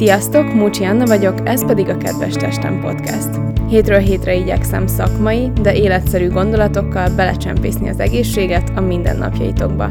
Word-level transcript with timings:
Sziasztok, 0.00 0.54
Múcsi 0.54 0.84
Anna 0.84 1.06
vagyok, 1.06 1.34
ez 1.44 1.66
pedig 1.66 1.88
a 1.88 1.96
Kedves 1.96 2.34
Testem 2.34 2.80
Podcast. 2.80 3.28
Hétről 3.68 3.98
hétre 3.98 4.34
igyekszem 4.34 4.86
szakmai, 4.86 5.50
de 5.62 5.74
életszerű 5.74 6.28
gondolatokkal 6.28 7.08
belecsempészni 7.16 7.88
az 7.88 8.00
egészséget 8.00 8.72
a 8.76 8.80
mindennapjaitokba. 8.80 9.90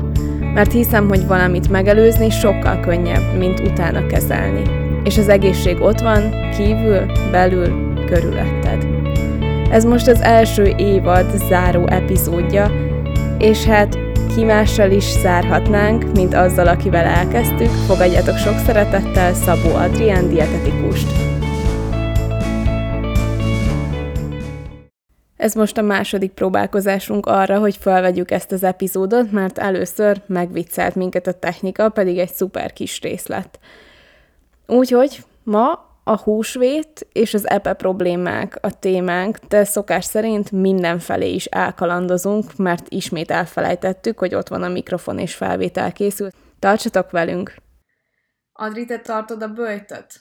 Mert 0.53 0.71
hiszem, 0.71 1.07
hogy 1.07 1.27
valamit 1.27 1.69
megelőzni 1.69 2.29
sokkal 2.29 2.79
könnyebb, 2.79 3.37
mint 3.37 3.59
utána 3.59 4.05
kezelni. 4.05 4.61
És 5.03 5.17
az 5.17 5.29
egészség 5.29 5.81
ott 5.81 5.99
van, 5.99 6.49
kívül, 6.57 7.05
belül, 7.31 7.93
körülötted. 8.05 8.87
Ez 9.71 9.85
most 9.85 10.07
az 10.07 10.21
első 10.21 10.73
évad 10.77 11.25
záró 11.49 11.87
epizódja, 11.87 12.71
és 13.37 13.65
hát 13.65 14.08
ki 14.35 14.43
mással 14.43 14.91
is 14.91 15.03
zárhatnánk, 15.03 16.11
mint 16.13 16.33
azzal, 16.33 16.67
akivel 16.67 17.05
elkezdtük. 17.05 17.69
Fogadjatok 17.69 18.37
sok 18.37 18.57
szeretettel 18.57 19.33
Szabó 19.33 19.75
Adrián 19.75 20.29
dietetikust. 20.29 21.07
Ez 25.35 25.53
most 25.53 25.77
a 25.77 25.81
második 25.81 26.31
próbálkozásunk 26.31 27.25
arra, 27.25 27.59
hogy 27.59 27.77
felvegyük 27.77 28.31
ezt 28.31 28.51
az 28.51 28.63
epizódot, 28.63 29.31
mert 29.31 29.57
először 29.57 30.21
megviccelt 30.25 30.95
minket 30.95 31.27
a 31.27 31.33
technika, 31.33 31.89
pedig 31.89 32.17
egy 32.17 32.33
szuper 32.33 32.73
kis 32.73 33.01
részlet. 33.01 33.59
Úgyhogy 34.67 35.23
ma 35.43 35.88
a 36.09 36.17
húsvét 36.17 37.07
és 37.11 37.33
az 37.33 37.49
epe 37.49 37.73
problémák 37.73 38.57
a 38.61 38.79
témánk, 38.79 39.37
de 39.37 39.63
szokás 39.63 40.05
szerint 40.05 40.51
mindenfelé 40.51 41.33
is 41.33 41.45
elkalandozunk, 41.45 42.55
mert 42.55 42.89
ismét 42.89 43.31
elfelejtettük, 43.31 44.19
hogy 44.19 44.35
ott 44.35 44.47
van 44.47 44.63
a 44.63 44.67
mikrofon 44.67 45.19
és 45.19 45.35
felvétel 45.35 45.91
készült. 45.91 46.35
Tartsatok 46.59 47.11
velünk! 47.11 47.55
Adri, 48.53 48.85
te 48.85 48.99
tartod 48.99 49.41
a 49.41 49.47
böjtöt? 49.47 50.19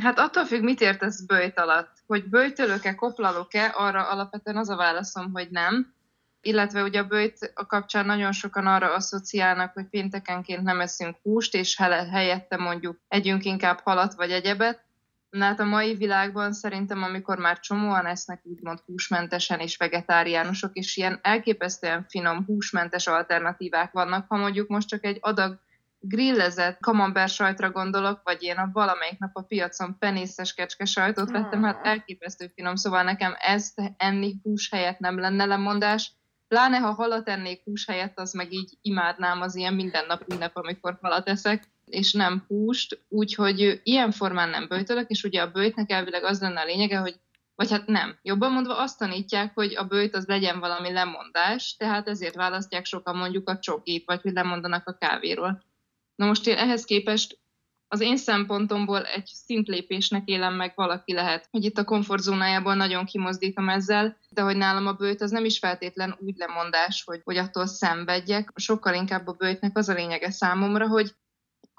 Hát 0.00 0.18
attól 0.18 0.44
függ, 0.44 0.62
mit 0.62 0.80
értesz 0.80 1.20
böjt 1.20 1.58
alatt. 1.58 1.92
Hogy 2.06 2.24
böjtölök-e, 2.24 2.94
koplalok-e, 2.94 3.74
arra 3.76 4.08
alapvetően 4.08 4.56
az 4.56 4.68
a 4.68 4.76
válaszom, 4.76 5.32
hogy 5.32 5.48
nem. 5.50 5.94
Illetve 6.40 6.82
ugye 6.82 7.00
a 7.00 7.06
böjt 7.06 7.52
a 7.54 7.66
kapcsán 7.66 8.06
nagyon 8.06 8.32
sokan 8.32 8.66
arra 8.66 8.94
asszociálnak, 8.94 9.72
hogy 9.72 9.86
péntekenként 9.86 10.62
nem 10.62 10.80
eszünk 10.80 11.16
húst, 11.22 11.54
és 11.54 11.76
helyette 12.10 12.56
mondjuk 12.56 12.98
együnk 13.08 13.44
inkább 13.44 13.80
halat 13.84 14.14
vagy 14.14 14.30
egyebet 14.30 14.88
Na 15.30 15.44
hát 15.44 15.60
a 15.60 15.64
mai 15.64 15.94
világban 15.94 16.52
szerintem, 16.52 17.02
amikor 17.02 17.38
már 17.38 17.60
csomóan 17.60 18.06
esznek 18.06 18.40
úgymond 18.44 18.78
húsmentesen 18.86 19.60
és 19.60 19.76
vegetáriánusok, 19.76 20.76
és 20.76 20.96
ilyen 20.96 21.18
elképesztően 21.22 22.06
finom 22.08 22.44
húsmentes 22.44 23.06
alternatívák 23.06 23.92
vannak, 23.92 24.24
ha 24.28 24.36
mondjuk 24.36 24.68
most 24.68 24.88
csak 24.88 25.04
egy 25.04 25.18
adag 25.20 25.58
grillezett 26.00 26.80
kamember 26.80 27.28
sajtra 27.28 27.70
gondolok, 27.70 28.20
vagy 28.24 28.42
én 28.42 28.56
a 28.56 28.70
valamelyik 28.72 29.18
nap 29.18 29.30
a 29.32 29.42
piacon 29.42 29.98
penészes 29.98 30.54
kecske 30.54 30.84
sajtot 30.84 31.30
vettem, 31.30 31.62
hát 31.62 31.86
elképesztő 31.86 32.50
finom, 32.54 32.74
szóval 32.74 33.02
nekem 33.02 33.34
ezt 33.38 33.80
enni 33.96 34.40
hús 34.42 34.70
helyett 34.70 34.98
nem 34.98 35.18
lenne 35.18 35.44
lemondás, 35.44 36.12
pláne 36.48 36.78
ha 36.78 36.92
halat 36.92 37.28
ennék 37.28 37.62
hús 37.64 37.86
helyett, 37.86 38.18
az 38.18 38.32
meg 38.32 38.52
így 38.52 38.78
imádnám 38.82 39.40
az 39.40 39.54
ilyen 39.56 39.74
mindennap 39.74 40.32
ünnep, 40.32 40.56
amikor 40.56 40.98
halat 41.00 41.28
eszek 41.28 41.69
és 41.90 42.12
nem 42.12 42.44
húst, 42.48 43.00
úgyhogy 43.08 43.80
ilyen 43.82 44.10
formán 44.10 44.48
nem 44.48 44.68
böjtölök, 44.68 45.10
és 45.10 45.24
ugye 45.24 45.42
a 45.42 45.50
böjtnek 45.50 45.90
elvileg 45.90 46.24
az 46.24 46.40
lenne 46.40 46.60
a 46.60 46.64
lényege, 46.64 46.98
hogy 46.98 47.20
vagy 47.54 47.70
hát 47.70 47.86
nem. 47.86 48.18
Jobban 48.22 48.52
mondva 48.52 48.78
azt 48.78 48.98
tanítják, 48.98 49.54
hogy 49.54 49.76
a 49.76 49.84
bőjt 49.84 50.14
az 50.14 50.26
legyen 50.26 50.60
valami 50.60 50.92
lemondás, 50.92 51.76
tehát 51.76 52.08
ezért 52.08 52.34
választják 52.34 52.84
sokan 52.84 53.16
mondjuk 53.16 53.48
a 53.48 53.58
csokit, 53.58 54.06
vagy 54.06 54.20
hogy 54.20 54.32
lemondanak 54.32 54.88
a 54.88 54.96
kávéról. 54.96 55.62
Na 56.14 56.26
most 56.26 56.46
én 56.46 56.56
ehhez 56.56 56.84
képest 56.84 57.38
az 57.88 58.00
én 58.00 58.16
szempontomból 58.16 59.04
egy 59.04 59.26
szintlépésnek 59.26 60.28
élem 60.28 60.54
meg 60.54 60.72
valaki 60.76 61.12
lehet, 61.12 61.48
hogy 61.50 61.64
itt 61.64 61.78
a 61.78 61.84
komfortzónájából 61.84 62.74
nagyon 62.74 63.04
kimozdítom 63.04 63.68
ezzel, 63.68 64.16
de 64.30 64.42
hogy 64.42 64.56
nálam 64.56 64.86
a 64.86 64.92
bőjt 64.92 65.20
az 65.20 65.30
nem 65.30 65.44
is 65.44 65.58
feltétlen 65.58 66.16
úgy 66.20 66.36
lemondás, 66.36 67.02
hogy, 67.04 67.20
hogy 67.24 67.36
attól 67.36 67.66
szenvedjek. 67.66 68.52
Sokkal 68.54 68.94
inkább 68.94 69.26
a 69.26 69.32
bőjtnek 69.32 69.76
az 69.76 69.88
a 69.88 69.92
lényege 69.92 70.30
számomra, 70.30 70.88
hogy 70.88 71.14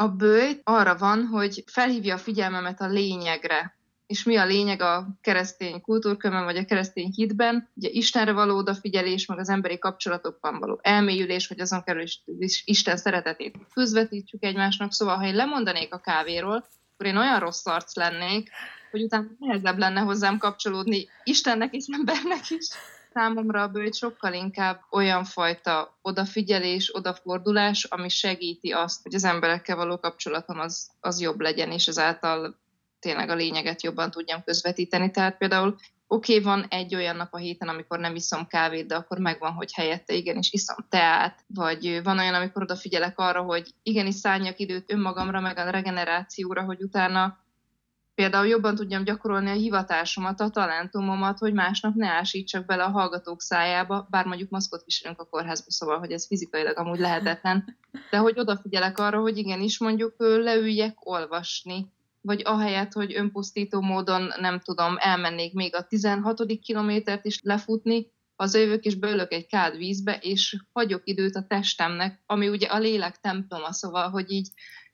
a 0.01 0.07
bőjt 0.07 0.61
arra 0.63 0.95
van, 0.95 1.25
hogy 1.25 1.63
felhívja 1.67 2.15
a 2.15 2.17
figyelmemet 2.17 2.81
a 2.81 2.87
lényegre. 2.87 3.79
És 4.07 4.23
mi 4.23 4.35
a 4.35 4.45
lényeg 4.45 4.81
a 4.81 5.07
keresztény 5.21 5.81
kultúrkörben, 5.81 6.43
vagy 6.43 6.57
a 6.57 6.65
keresztény 6.65 7.11
hitben? 7.15 7.69
Ugye 7.73 7.89
Istenre 7.89 8.31
való 8.31 8.57
odafigyelés, 8.57 9.25
meg 9.25 9.39
az 9.39 9.49
emberi 9.49 9.77
kapcsolatokban 9.77 10.59
való 10.59 10.79
elmélyülés, 10.81 11.47
hogy 11.47 11.59
azon 11.59 11.83
kerül 11.83 12.03
is 12.37 12.63
Isten 12.65 12.97
szeretetét 12.97 13.57
közvetítsük 13.73 14.43
egymásnak. 14.43 14.93
Szóval, 14.93 15.17
ha 15.17 15.25
én 15.25 15.35
lemondanék 15.35 15.93
a 15.93 15.99
kávéról, 15.99 16.65
akkor 16.93 17.05
én 17.05 17.17
olyan 17.17 17.39
rossz 17.39 17.65
arc 17.65 17.95
lennék, 17.95 18.49
hogy 18.91 19.01
utána 19.01 19.27
nehezebb 19.39 19.77
lenne 19.77 19.99
hozzám 19.99 20.37
kapcsolódni 20.37 21.07
Istennek 21.23 21.73
és 21.73 21.85
embernek 21.91 22.49
is. 22.49 22.67
Számomra 23.13 23.61
a 23.61 23.67
bölcs 23.67 23.95
sokkal 23.95 24.33
inkább 24.33 24.81
olyan 24.91 25.23
fajta 25.23 25.97
odafigyelés, 26.01 26.95
odafordulás, 26.95 27.83
ami 27.83 28.09
segíti 28.09 28.71
azt, 28.71 29.03
hogy 29.03 29.15
az 29.15 29.23
emberekkel 29.23 29.75
való 29.75 29.97
kapcsolatom 29.97 30.59
az, 30.59 30.89
az 30.99 31.21
jobb 31.21 31.39
legyen, 31.39 31.71
és 31.71 31.87
ezáltal 31.87 32.59
tényleg 32.99 33.29
a 33.29 33.35
lényeget 33.35 33.83
jobban 33.83 34.11
tudjam 34.11 34.43
közvetíteni. 34.43 35.11
Tehát 35.11 35.37
például 35.37 35.75
oké, 36.07 36.37
okay, 36.37 36.43
van 36.43 36.65
egy 36.69 36.95
olyan 36.95 37.15
nap 37.15 37.33
a 37.33 37.37
héten, 37.37 37.67
amikor 37.67 37.99
nem 37.99 38.15
iszom 38.15 38.47
kávét, 38.47 38.87
de 38.87 38.95
akkor 38.95 39.17
megvan, 39.17 39.51
hogy 39.51 39.73
helyette 39.73 40.13
igenis 40.13 40.51
iszom 40.51 40.85
teát, 40.89 41.43
vagy 41.47 42.03
van 42.03 42.19
olyan, 42.19 42.33
amikor 42.33 42.61
odafigyelek 42.61 43.19
arra, 43.19 43.41
hogy 43.41 43.73
igenis 43.83 44.15
szálljak 44.15 44.59
időt 44.59 44.91
önmagamra, 44.91 45.39
meg 45.39 45.57
a 45.57 45.69
regenerációra, 45.69 46.63
hogy 46.63 46.81
utána 46.81 47.40
például 48.21 48.47
jobban 48.47 48.75
tudjam 48.75 49.03
gyakorolni 49.03 49.49
a 49.49 49.53
hivatásomat, 49.53 50.39
a 50.39 50.49
talentumomat, 50.49 51.37
hogy 51.37 51.53
másnap 51.53 51.95
ne 51.95 52.07
ásítsak 52.07 52.65
bele 52.65 52.83
a 52.83 52.89
hallgatók 52.89 53.41
szájába, 53.41 54.07
bár 54.09 54.25
mondjuk 54.25 54.49
maszkot 54.49 54.83
viselünk 54.85 55.19
a 55.19 55.25
kórházba, 55.25 55.71
szóval, 55.71 55.99
hogy 55.99 56.11
ez 56.11 56.27
fizikailag 56.27 56.77
amúgy 56.77 56.99
lehetetlen, 56.99 57.77
de 58.11 58.17
hogy 58.17 58.39
odafigyelek 58.39 58.97
arra, 58.99 59.19
hogy 59.19 59.37
igenis 59.37 59.79
mondjuk 59.79 60.13
leüljek 60.17 60.95
olvasni, 60.99 61.87
vagy 62.21 62.41
ahelyett, 62.43 62.93
hogy 62.93 63.15
önpusztító 63.15 63.81
módon 63.81 64.31
nem 64.39 64.59
tudom, 64.59 64.95
elmennék 64.97 65.53
még 65.53 65.75
a 65.75 65.83
16. 65.83 66.43
kilométert 66.61 67.25
is 67.25 67.39
lefutni, 67.43 68.11
az 68.35 68.55
jövök 68.55 68.83
és 68.83 68.95
beülök 68.95 69.33
egy 69.33 69.47
kád 69.47 69.77
vízbe, 69.77 70.17
és 70.21 70.57
hagyok 70.73 71.01
időt 71.03 71.35
a 71.35 71.45
testemnek, 71.47 72.21
ami 72.25 72.49
ugye 72.49 72.67
a 72.67 72.79
lélek 72.79 73.19
temploma, 73.19 73.73
szóval, 73.73 74.09
hogy 74.09 74.31
így 74.31 74.49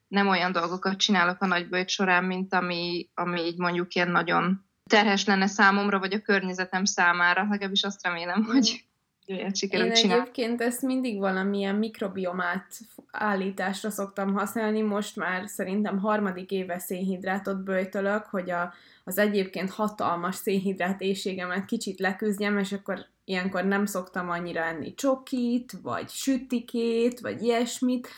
nem 0.08 0.28
olyan 0.28 0.52
dolgokat 0.52 0.96
csinálok 0.96 1.42
a 1.42 1.46
nagybőjt 1.46 1.88
során, 1.88 2.24
mint 2.24 2.54
ami, 2.54 3.08
ami 3.14 3.40
így 3.40 3.58
mondjuk 3.58 3.94
ilyen 3.94 4.10
nagyon 4.10 4.64
terhes 4.86 5.24
lenne 5.24 5.46
számomra, 5.46 5.98
vagy 5.98 6.12
a 6.12 6.20
környezetem 6.20 6.84
számára. 6.84 7.46
Legalábbis 7.50 7.82
azt 7.82 8.02
remélem, 8.02 8.42
hogy 8.42 8.84
ilyet 9.28 9.56
sikerült 9.56 9.88
Én 9.88 9.94
csinálni. 9.94 10.22
egyébként 10.22 10.60
ezt 10.60 10.82
mindig 10.82 11.18
valamilyen 11.18 11.74
mikrobiomát 11.74 12.66
állításra 13.10 13.90
szoktam 13.90 14.34
használni, 14.34 14.80
most 14.80 15.16
már 15.16 15.48
szerintem 15.48 15.98
harmadik 15.98 16.50
éve 16.50 16.78
szénhidrátot 16.78 17.62
bőjtölök, 17.62 18.24
hogy 18.24 18.50
a, 18.50 18.72
az 19.04 19.18
egyébként 19.18 19.70
hatalmas 19.70 20.34
szénhidrát 20.34 21.00
éjségemet 21.00 21.64
kicsit 21.64 21.98
leküzdjem, 21.98 22.58
és 22.58 22.72
akkor 22.72 23.06
ilyenkor 23.24 23.64
nem 23.64 23.86
szoktam 23.86 24.30
annyira 24.30 24.64
enni 24.64 24.94
csokit, 24.94 25.72
vagy 25.82 26.08
sütikét, 26.08 27.20
vagy 27.20 27.42
ilyesmit, 27.42 28.08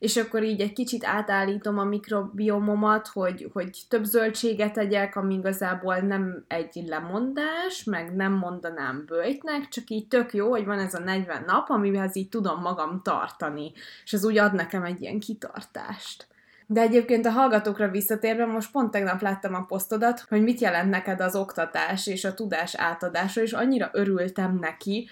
és 0.00 0.16
akkor 0.16 0.42
így 0.42 0.60
egy 0.60 0.72
kicsit 0.72 1.04
átállítom 1.04 1.78
a 1.78 1.84
mikrobiomomat, 1.84 3.06
hogy, 3.06 3.50
hogy 3.52 3.78
több 3.88 4.04
zöldséget 4.04 4.72
tegyek, 4.72 5.16
ami 5.16 5.34
igazából 5.34 5.96
nem 5.96 6.44
egy 6.48 6.82
lemondás, 6.86 7.84
meg 7.84 8.14
nem 8.14 8.32
mondanám 8.32 9.04
bőjtnek, 9.06 9.68
csak 9.68 9.90
így 9.90 10.08
tök 10.08 10.34
jó, 10.34 10.50
hogy 10.50 10.64
van 10.64 10.78
ez 10.78 10.94
a 10.94 10.98
40 10.98 11.44
nap, 11.46 11.70
amihez 11.70 12.16
így 12.16 12.28
tudom 12.28 12.60
magam 12.60 13.00
tartani, 13.02 13.72
és 14.04 14.12
ez 14.12 14.24
úgy 14.24 14.38
ad 14.38 14.54
nekem 14.54 14.84
egy 14.84 15.02
ilyen 15.02 15.18
kitartást. 15.18 16.26
De 16.66 16.80
egyébként 16.80 17.26
a 17.26 17.30
hallgatókra 17.30 17.88
visszatérve, 17.88 18.46
most 18.46 18.70
pont 18.70 18.90
tegnap 18.90 19.20
láttam 19.20 19.54
a 19.54 19.64
posztodat, 19.64 20.20
hogy 20.28 20.42
mit 20.42 20.60
jelent 20.60 20.90
neked 20.90 21.20
az 21.20 21.36
oktatás 21.36 22.06
és 22.06 22.24
a 22.24 22.34
tudás 22.34 22.74
átadása, 22.74 23.42
és 23.42 23.52
annyira 23.52 23.90
örültem 23.92 24.58
neki, 24.58 25.08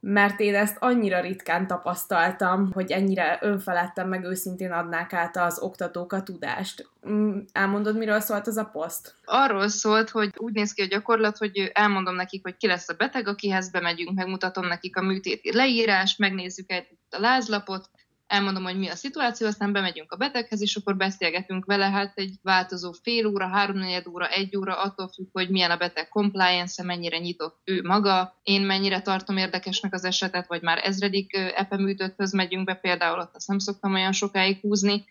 mert 0.00 0.40
én 0.40 0.54
ezt 0.54 0.76
annyira 0.80 1.20
ritkán 1.20 1.66
tapasztaltam, 1.66 2.70
hogy 2.72 2.90
ennyire 2.90 3.38
önfeledtem 3.40 4.08
meg 4.08 4.24
őszintén 4.24 4.72
adnák 4.72 5.12
át 5.12 5.36
az 5.36 5.58
oktatók 5.58 6.12
a 6.12 6.22
tudást. 6.22 6.88
Mm, 7.08 7.38
elmondod, 7.52 7.96
miről 7.96 8.20
szólt 8.20 8.46
az 8.46 8.56
a 8.56 8.64
poszt? 8.64 9.14
Arról 9.24 9.68
szólt, 9.68 10.10
hogy 10.10 10.30
úgy 10.36 10.52
néz 10.52 10.72
ki 10.72 10.82
a 10.82 10.86
gyakorlat, 10.86 11.36
hogy 11.36 11.70
elmondom 11.74 12.14
nekik, 12.14 12.42
hogy 12.42 12.56
ki 12.56 12.66
lesz 12.66 12.88
a 12.88 12.94
beteg, 12.94 13.28
akihez 13.28 13.70
bemegyünk, 13.70 14.16
megmutatom 14.16 14.66
nekik 14.66 14.96
a 14.96 15.02
műtéti 15.02 15.54
leírás, 15.54 16.16
megnézzük 16.16 16.70
egy 16.70 16.86
a 17.10 17.20
lázlapot, 17.20 17.90
elmondom, 18.30 18.62
hogy 18.62 18.78
mi 18.78 18.88
a 18.88 18.94
szituáció, 18.94 19.46
aztán 19.46 19.72
bemegyünk 19.72 20.12
a 20.12 20.16
beteghez, 20.16 20.60
és 20.60 20.76
akkor 20.76 20.96
beszélgetünk 20.96 21.64
vele, 21.64 21.90
hát 21.90 22.12
egy 22.14 22.34
változó 22.42 22.92
fél 22.92 23.26
óra, 23.26 23.48
háromnegyed 23.48 24.06
óra, 24.06 24.28
egy 24.28 24.56
óra, 24.56 24.82
attól 24.82 25.08
függ, 25.08 25.26
hogy 25.32 25.50
milyen 25.50 25.70
a 25.70 25.76
beteg 25.76 26.08
compliance 26.08 26.82
mennyire 26.82 27.18
nyitott 27.18 27.60
ő 27.64 27.82
maga, 27.82 28.40
én 28.42 28.62
mennyire 28.62 29.00
tartom 29.00 29.36
érdekesnek 29.36 29.94
az 29.94 30.04
esetet, 30.04 30.46
vagy 30.46 30.62
már 30.62 30.80
ezredik 30.84 31.36
epeműtőthöz 31.36 32.32
megyünk 32.32 32.64
be, 32.64 32.74
például 32.74 33.18
ott 33.18 33.34
azt 33.34 33.48
nem 33.48 33.58
szoktam 33.58 33.94
olyan 33.94 34.12
sokáig 34.12 34.60
húzni, 34.60 35.04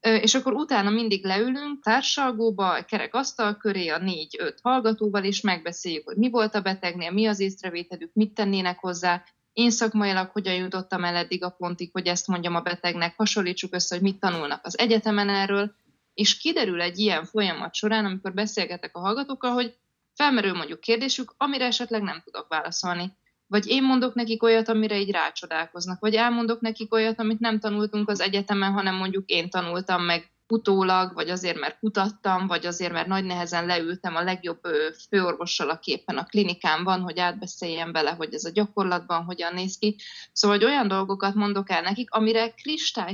és 0.00 0.34
akkor 0.34 0.52
utána 0.52 0.90
mindig 0.90 1.24
leülünk 1.24 1.82
társalgóba, 1.82 2.84
kerek 2.84 3.14
asztal 3.14 3.56
köré 3.56 3.88
a 3.88 3.98
négy-öt 3.98 4.58
hallgatóval, 4.62 5.24
és 5.24 5.40
megbeszéljük, 5.40 6.04
hogy 6.04 6.16
mi 6.16 6.30
volt 6.30 6.54
a 6.54 6.60
betegnél, 6.60 7.10
mi 7.10 7.26
az 7.26 7.40
észrevételük, 7.40 8.10
mit 8.12 8.34
tennének 8.34 8.78
hozzá, 8.78 9.24
én 9.58 9.70
szakmailag 9.70 10.30
hogyan 10.30 10.54
jutottam 10.54 11.04
el 11.04 11.16
eddig 11.16 11.44
a 11.44 11.50
pontig, 11.50 11.90
hogy 11.92 12.06
ezt 12.06 12.26
mondjam 12.26 12.54
a 12.54 12.60
betegnek, 12.60 13.16
hasonlítsuk 13.16 13.74
össze, 13.74 13.94
hogy 13.94 14.04
mit 14.04 14.20
tanulnak 14.20 14.64
az 14.64 14.78
egyetemen 14.78 15.28
erről, 15.28 15.74
és 16.14 16.36
kiderül 16.36 16.80
egy 16.80 16.98
ilyen 16.98 17.24
folyamat 17.24 17.74
során, 17.74 18.04
amikor 18.04 18.34
beszélgetek 18.34 18.96
a 18.96 19.00
hallgatókkal, 19.00 19.52
hogy 19.52 19.76
felmerül 20.14 20.52
mondjuk 20.52 20.80
kérdésük, 20.80 21.34
amire 21.36 21.64
esetleg 21.64 22.02
nem 22.02 22.20
tudok 22.24 22.48
válaszolni. 22.48 23.16
Vagy 23.46 23.66
én 23.66 23.82
mondok 23.82 24.14
nekik 24.14 24.42
olyat, 24.42 24.68
amire 24.68 24.98
így 24.98 25.10
rácsodálkoznak, 25.10 26.00
vagy 26.00 26.14
elmondok 26.14 26.60
nekik 26.60 26.92
olyat, 26.92 27.18
amit 27.18 27.40
nem 27.40 27.58
tanultunk 27.58 28.08
az 28.08 28.20
egyetemen, 28.20 28.72
hanem 28.72 28.94
mondjuk 28.94 29.28
én 29.28 29.50
tanultam 29.50 30.02
meg 30.02 30.30
utólag, 30.48 31.14
vagy 31.14 31.30
azért, 31.30 31.58
mert 31.58 31.78
kutattam, 31.78 32.46
vagy 32.46 32.66
azért, 32.66 32.92
mert 32.92 33.06
nagy 33.06 33.24
nehezen 33.24 33.66
leültem 33.66 34.16
a 34.16 34.22
legjobb 34.22 34.60
főorvossal, 35.08 35.70
a 35.70 35.78
képen 35.78 36.16
a 36.16 36.24
klinikán 36.24 36.84
van, 36.84 37.00
hogy 37.00 37.18
átbeszéljem 37.18 37.92
vele, 37.92 38.10
hogy 38.10 38.34
ez 38.34 38.44
a 38.44 38.50
gyakorlatban 38.50 39.24
hogyan 39.24 39.54
néz 39.54 39.78
ki. 39.78 39.96
Szóval, 40.32 40.56
hogy 40.56 40.66
olyan 40.66 40.88
dolgokat 40.88 41.34
mondok 41.34 41.70
el 41.70 41.80
nekik, 41.80 42.10
amire 42.10 42.54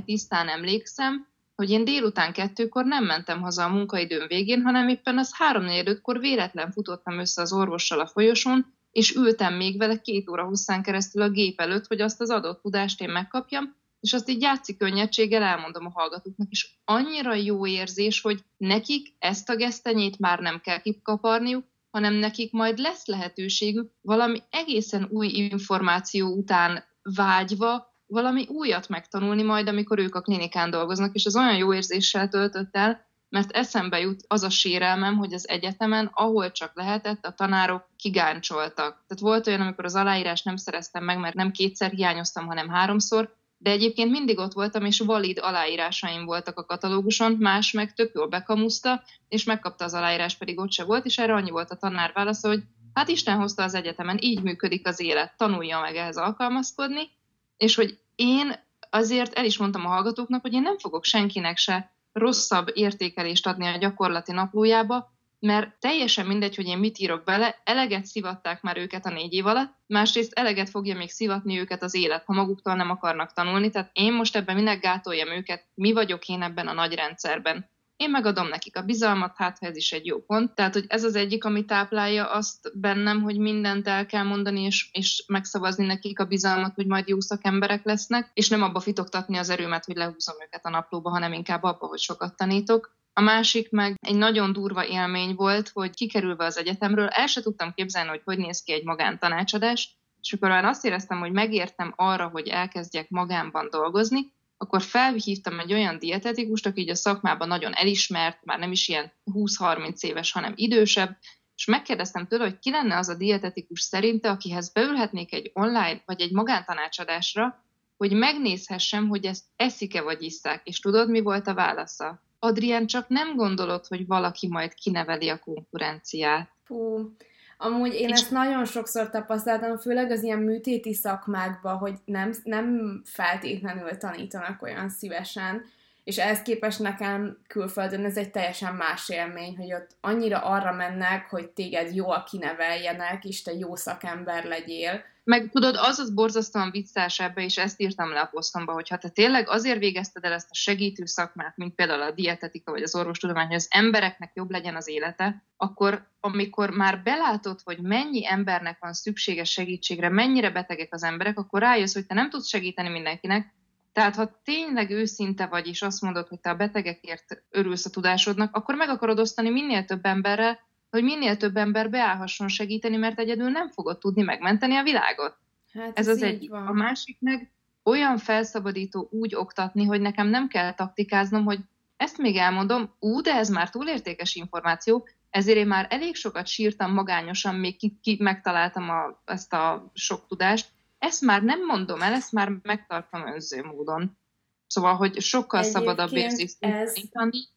tisztán 0.04 0.48
emlékszem, 0.48 1.26
hogy 1.54 1.70
én 1.70 1.84
délután 1.84 2.32
kettőkor 2.32 2.84
nem 2.84 3.04
mentem 3.04 3.40
haza 3.40 3.64
a 3.64 3.68
munkaidőm 3.68 4.26
végén, 4.26 4.62
hanem 4.62 4.88
éppen 4.88 5.18
az 5.18 5.34
három 5.36 5.66
kor 6.02 6.18
véletlen 6.18 6.72
futottam 6.72 7.18
össze 7.18 7.42
az 7.42 7.52
orvossal 7.52 8.00
a 8.00 8.06
folyosón, 8.06 8.74
és 8.90 9.14
ültem 9.14 9.54
még 9.54 9.78
vele 9.78 10.00
két 10.00 10.28
óra 10.28 10.44
hosszán 10.44 10.82
keresztül 10.82 11.22
a 11.22 11.30
gép 11.30 11.60
előtt, 11.60 11.86
hogy 11.86 12.00
azt 12.00 12.20
az 12.20 12.30
adott 12.30 12.62
tudást 12.62 13.00
én 13.00 13.10
megkapjam, 13.10 13.76
és 14.04 14.12
azt 14.12 14.28
így 14.28 14.40
játszik 14.40 14.76
könnyedséggel 14.76 15.42
elmondom 15.42 15.86
a 15.86 15.90
hallgatóknak, 15.94 16.50
és 16.50 16.68
annyira 16.84 17.34
jó 17.34 17.66
érzés, 17.66 18.20
hogy 18.20 18.44
nekik 18.56 19.14
ezt 19.18 19.48
a 19.48 19.56
gesztenyét 19.56 20.18
már 20.18 20.40
nem 20.40 20.60
kell 20.60 20.80
kikaparniuk, 20.80 21.64
hanem 21.90 22.14
nekik 22.14 22.52
majd 22.52 22.78
lesz 22.78 23.06
lehetőségük 23.06 23.90
valami 24.00 24.42
egészen 24.50 25.08
új 25.10 25.26
információ 25.26 26.28
után 26.28 26.84
vágyva, 27.02 27.94
valami 28.06 28.46
újat 28.48 28.88
megtanulni 28.88 29.42
majd, 29.42 29.68
amikor 29.68 29.98
ők 29.98 30.14
a 30.14 30.20
klinikán 30.20 30.70
dolgoznak, 30.70 31.14
és 31.14 31.26
az 31.26 31.36
olyan 31.36 31.56
jó 31.56 31.74
érzéssel 31.74 32.28
töltött 32.28 32.76
el, 32.76 33.06
mert 33.28 33.50
eszembe 33.50 34.00
jut 34.00 34.24
az 34.26 34.42
a 34.42 34.50
sérelmem, 34.50 35.16
hogy 35.16 35.34
az 35.34 35.48
egyetemen, 35.48 36.10
ahol 36.12 36.52
csak 36.52 36.70
lehetett, 36.74 37.24
a 37.24 37.32
tanárok 37.32 37.88
kigáncsoltak. 37.96 39.04
Tehát 39.06 39.18
volt 39.20 39.46
olyan, 39.46 39.60
amikor 39.60 39.84
az 39.84 39.94
aláírás 39.94 40.42
nem 40.42 40.56
szereztem 40.56 41.04
meg, 41.04 41.18
mert 41.18 41.34
nem 41.34 41.50
kétszer 41.50 41.90
hiányoztam, 41.90 42.46
hanem 42.46 42.68
háromszor, 42.68 43.34
de 43.58 43.70
egyébként 43.70 44.10
mindig 44.10 44.38
ott 44.38 44.52
voltam, 44.52 44.84
és 44.84 45.00
valid 45.00 45.38
aláírásaim 45.38 46.24
voltak 46.24 46.58
a 46.58 46.64
katalóguson, 46.64 47.32
más 47.32 47.72
meg 47.72 47.94
tök 47.94 48.14
jól 48.14 48.26
bekamuszta, 48.26 49.02
és 49.28 49.44
megkapta 49.44 49.84
az 49.84 49.94
aláírás, 49.94 50.36
pedig 50.36 50.58
ott 50.58 50.72
se 50.72 50.84
volt, 50.84 51.04
és 51.04 51.18
erre 51.18 51.34
annyi 51.34 51.50
volt 51.50 51.70
a 51.70 51.76
tanár 51.76 52.12
válasza, 52.14 52.48
hogy 52.48 52.62
hát 52.94 53.08
Isten 53.08 53.36
hozta 53.36 53.62
az 53.62 53.74
egyetemen, 53.74 54.18
így 54.20 54.42
működik 54.42 54.86
az 54.86 55.00
élet, 55.00 55.36
tanulja 55.36 55.80
meg 55.80 55.96
ehhez 55.96 56.16
alkalmazkodni, 56.16 57.10
és 57.56 57.74
hogy 57.74 57.98
én 58.14 58.54
azért 58.90 59.32
el 59.32 59.44
is 59.44 59.58
mondtam 59.58 59.86
a 59.86 59.88
hallgatóknak, 59.88 60.40
hogy 60.40 60.52
én 60.52 60.62
nem 60.62 60.78
fogok 60.78 61.04
senkinek 61.04 61.56
se 61.56 61.92
rosszabb 62.12 62.70
értékelést 62.74 63.46
adni 63.46 63.66
a 63.66 63.76
gyakorlati 63.76 64.32
naplójába, 64.32 65.13
mert 65.44 65.80
teljesen 65.80 66.26
mindegy, 66.26 66.56
hogy 66.56 66.66
én 66.66 66.78
mit 66.78 66.98
írok 66.98 67.24
bele, 67.24 67.60
eleget 67.64 68.04
szivatták 68.04 68.62
már 68.62 68.78
őket 68.78 69.06
a 69.06 69.10
négy 69.10 69.32
év 69.32 69.46
alatt, 69.46 69.74
másrészt 69.86 70.32
eleget 70.32 70.70
fogja 70.70 70.96
még 70.96 71.10
szivatni 71.10 71.58
őket 71.58 71.82
az 71.82 71.94
élet, 71.94 72.24
ha 72.24 72.32
maguktól 72.32 72.74
nem 72.74 72.90
akarnak 72.90 73.32
tanulni, 73.32 73.70
tehát 73.70 73.90
én 73.92 74.12
most 74.12 74.36
ebben 74.36 74.54
minek 74.54 74.80
gátoljam 74.80 75.28
őket, 75.28 75.66
mi 75.74 75.92
vagyok 75.92 76.28
én 76.28 76.42
ebben 76.42 76.66
a 76.66 76.72
nagy 76.72 76.94
rendszerben. 76.94 77.72
Én 77.96 78.10
megadom 78.10 78.48
nekik 78.48 78.76
a 78.76 78.82
bizalmat, 78.82 79.36
hát 79.36 79.56
ez 79.60 79.76
is 79.76 79.92
egy 79.92 80.06
jó 80.06 80.20
pont. 80.20 80.54
Tehát, 80.54 80.72
hogy 80.72 80.84
ez 80.88 81.04
az 81.04 81.14
egyik, 81.14 81.44
ami 81.44 81.64
táplálja 81.64 82.30
azt 82.30 82.78
bennem, 82.80 83.22
hogy 83.22 83.38
mindent 83.38 83.88
el 83.88 84.06
kell 84.06 84.24
mondani, 84.24 84.60
és, 84.60 84.88
és 84.92 85.24
megszavazni 85.26 85.86
nekik 85.86 86.20
a 86.20 86.24
bizalmat, 86.24 86.74
hogy 86.74 86.86
majd 86.86 87.08
jó 87.08 87.20
szakemberek 87.20 87.84
lesznek, 87.84 88.30
és 88.34 88.48
nem 88.48 88.62
abba 88.62 88.80
fitoktatni 88.80 89.36
az 89.36 89.50
erőmet, 89.50 89.84
hogy 89.84 89.96
lehúzom 89.96 90.36
őket 90.44 90.66
a 90.66 90.70
naplóba, 90.70 91.10
hanem 91.10 91.32
inkább 91.32 91.62
abba, 91.62 91.86
hogy 91.86 91.98
sokat 91.98 92.36
tanítok. 92.36 93.02
A 93.16 93.20
másik 93.20 93.70
meg 93.70 93.96
egy 94.00 94.14
nagyon 94.16 94.52
durva 94.52 94.86
élmény 94.86 95.34
volt, 95.34 95.68
hogy 95.68 95.94
kikerülve 95.94 96.44
az 96.44 96.58
egyetemről, 96.58 97.06
el 97.06 97.26
se 97.26 97.40
tudtam 97.40 97.72
képzelni, 97.74 98.08
hogy 98.08 98.22
hogy 98.24 98.38
néz 98.38 98.62
ki 98.62 98.72
egy 98.72 98.84
magántanácsadás, 98.84 99.96
és 100.22 100.32
akkor 100.32 100.48
már 100.48 100.64
azt 100.64 100.84
éreztem, 100.84 101.18
hogy 101.18 101.32
megértem 101.32 101.92
arra, 101.96 102.28
hogy 102.28 102.48
elkezdjek 102.48 103.10
magánban 103.10 103.68
dolgozni, 103.70 104.32
akkor 104.56 104.82
felhívtam 104.82 105.58
egy 105.58 105.72
olyan 105.72 105.98
dietetikust, 105.98 106.66
aki 106.66 106.80
így 106.80 106.90
a 106.90 106.94
szakmában 106.94 107.48
nagyon 107.48 107.72
elismert, 107.72 108.44
már 108.44 108.58
nem 108.58 108.72
is 108.72 108.88
ilyen 108.88 109.12
20-30 109.32 110.00
éves, 110.00 110.32
hanem 110.32 110.52
idősebb, 110.56 111.16
és 111.56 111.64
megkérdeztem 111.64 112.26
tőle, 112.26 112.44
hogy 112.44 112.58
ki 112.58 112.70
lenne 112.70 112.96
az 112.96 113.08
a 113.08 113.14
dietetikus 113.14 113.80
szerinte, 113.80 114.30
akihez 114.30 114.72
beülhetnék 114.72 115.32
egy 115.32 115.50
online 115.54 116.02
vagy 116.06 116.20
egy 116.20 116.32
magántanácsadásra, 116.32 117.64
hogy 117.96 118.12
megnézhessem, 118.12 119.08
hogy 119.08 119.24
ezt 119.24 119.44
eszik-e 119.56 120.02
vagy 120.02 120.22
iszák. 120.22 120.60
És 120.64 120.78
tudod, 120.78 121.10
mi 121.10 121.20
volt 121.20 121.46
a 121.46 121.54
válasza? 121.54 122.22
Adrián, 122.44 122.86
csak 122.86 123.08
nem 123.08 123.36
gondolod, 123.36 123.86
hogy 123.86 124.06
valaki 124.06 124.48
majd 124.48 124.74
kineveli 124.74 125.28
a 125.28 125.38
konkurenciát. 125.38 126.48
Fú, 126.64 127.10
Amúgy 127.58 127.94
én 127.94 128.08
és... 128.08 128.20
ezt 128.20 128.30
nagyon 128.30 128.64
sokszor 128.64 129.10
tapasztaltam, 129.10 129.78
főleg 129.78 130.10
az 130.10 130.22
ilyen 130.22 130.38
műtéti 130.38 130.94
szakmákban, 130.94 131.76
hogy 131.76 131.94
nem, 132.04 132.34
nem 132.44 133.00
feltétlenül 133.04 133.96
tanítanak 133.96 134.62
olyan 134.62 134.88
szívesen, 134.88 135.64
és 136.04 136.18
ehhez 136.18 136.42
képest 136.42 136.78
nekem 136.78 137.38
külföldön 137.46 138.04
ez 138.04 138.16
egy 138.16 138.30
teljesen 138.30 138.74
más 138.74 139.08
élmény, 139.08 139.56
hogy 139.56 139.72
ott 139.72 139.90
annyira 140.00 140.38
arra 140.38 140.72
mennek, 140.72 141.30
hogy 141.30 141.48
téged 141.48 141.94
jól 141.94 142.24
kineveljenek, 142.30 143.24
és 143.24 143.42
te 143.42 143.52
jó 143.52 143.76
szakember 143.76 144.44
legyél, 144.44 145.02
meg 145.24 145.50
tudod, 145.52 145.76
az 145.76 145.98
az 145.98 146.14
borzasztóan 146.14 146.70
viccás 146.70 147.20
ebbe, 147.20 147.42
és 147.42 147.58
ezt 147.58 147.80
írtam 147.80 148.10
le 148.10 148.20
a 148.20 148.26
posztomba, 148.26 148.72
hogy 148.72 148.88
ha 148.88 148.98
te 148.98 149.08
tényleg 149.08 149.48
azért 149.48 149.78
végezted 149.78 150.24
el 150.24 150.32
ezt 150.32 150.50
a 150.50 150.54
segítő 150.54 151.04
szakmát, 151.04 151.56
mint 151.56 151.74
például 151.74 152.02
a 152.02 152.10
dietetika 152.10 152.70
vagy 152.70 152.82
az 152.82 152.94
orvostudomány, 152.94 153.46
hogy 153.46 153.56
az 153.56 153.68
embereknek 153.70 154.30
jobb 154.34 154.50
legyen 154.50 154.76
az 154.76 154.88
élete, 154.88 155.44
akkor 155.56 156.08
amikor 156.20 156.70
már 156.70 157.02
belátod, 157.02 157.60
hogy 157.64 157.78
mennyi 157.80 158.26
embernek 158.26 158.78
van 158.80 158.92
szüksége 158.92 159.44
segítségre, 159.44 160.08
mennyire 160.08 160.50
betegek 160.50 160.94
az 160.94 161.02
emberek, 161.02 161.38
akkor 161.38 161.60
rájössz, 161.60 161.94
hogy 161.94 162.06
te 162.06 162.14
nem 162.14 162.30
tudsz 162.30 162.48
segíteni 162.48 162.88
mindenkinek, 162.88 163.54
tehát, 163.94 164.14
ha 164.14 164.40
tényleg 164.44 164.90
őszinte 164.90 165.46
vagy, 165.46 165.66
és 165.66 165.82
azt 165.82 166.02
mondod, 166.02 166.28
hogy 166.28 166.40
te 166.40 166.50
a 166.50 166.54
betegekért 166.54 167.42
örülsz 167.50 167.86
a 167.86 167.90
tudásodnak, 167.90 168.56
akkor 168.56 168.74
meg 168.74 168.88
akarod 168.88 169.18
osztani 169.18 169.50
minél 169.50 169.84
több 169.84 170.04
emberrel, 170.04 170.58
hogy 170.94 171.04
minél 171.04 171.36
több 171.36 171.56
ember 171.56 171.90
beállhasson 171.90 172.48
segíteni, 172.48 172.96
mert 172.96 173.18
egyedül 173.18 173.48
nem 173.48 173.68
fogod 173.68 173.98
tudni 173.98 174.22
megmenteni 174.22 174.76
a 174.76 174.82
világot. 174.82 175.36
Hát 175.72 175.98
ez, 175.98 176.08
ez 176.08 176.16
az 176.16 176.22
egy. 176.22 176.48
Van. 176.48 176.66
A 176.66 176.72
másik 176.72 177.16
meg 177.20 177.52
olyan 177.82 178.18
felszabadító 178.18 179.08
úgy 179.10 179.34
oktatni, 179.34 179.84
hogy 179.84 180.00
nekem 180.00 180.26
nem 180.26 180.48
kell 180.48 180.74
taktikáznom, 180.74 181.44
hogy 181.44 181.58
ezt 181.96 182.18
még 182.18 182.36
elmondom, 182.36 182.94
ú, 182.98 183.20
de 183.20 183.34
ez 183.34 183.48
már 183.48 183.70
túlértékes 183.70 184.34
információ, 184.34 185.06
ezért 185.30 185.58
én 185.58 185.66
már 185.66 185.86
elég 185.90 186.14
sokat 186.14 186.46
sírtam 186.46 186.92
magányosan, 186.92 187.54
még 187.54 187.76
ki, 187.76 187.98
ki 188.02 188.16
megtaláltam 188.20 188.90
a, 188.90 189.22
ezt 189.24 189.52
a 189.52 189.90
sok 189.94 190.26
tudást. 190.26 190.68
Ezt 190.98 191.20
már 191.20 191.42
nem 191.42 191.64
mondom 191.64 192.02
el, 192.02 192.12
ezt 192.12 192.32
már 192.32 192.52
megtartom 192.62 193.26
önző 193.26 193.62
módon. 193.62 194.18
Szóval, 194.66 194.94
hogy 194.94 195.20
sokkal 195.20 195.60
Egyébként 195.60 195.84
szabadabb 195.84 196.12
érzést 196.12 196.56
ez, 196.60 196.94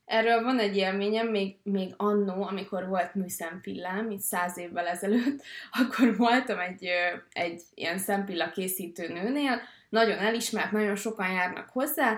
Erről 0.06 0.44
van 0.44 0.60
egy 0.60 0.76
élményem, 0.76 1.28
még, 1.28 1.56
még 1.64 1.94
annó, 1.98 2.44
amikor 2.44 2.88
volt 2.88 3.16
műszempillám, 3.16 4.12
itt 4.12 4.20
száz 4.20 4.58
évvel 4.58 4.88
ezelőtt, 4.88 5.44
akkor 5.82 6.18
voltam 6.18 6.60
egy, 6.60 6.90
egy 7.32 7.62
ilyen 7.74 7.98
szempilla 7.98 8.50
készítő 8.50 9.08
nőnél, 9.08 9.62
nagyon 9.90 10.18
elismert, 10.18 10.72
nagyon 10.72 10.96
sokan 10.96 11.32
járnak 11.32 11.70
hozzá, 11.70 12.18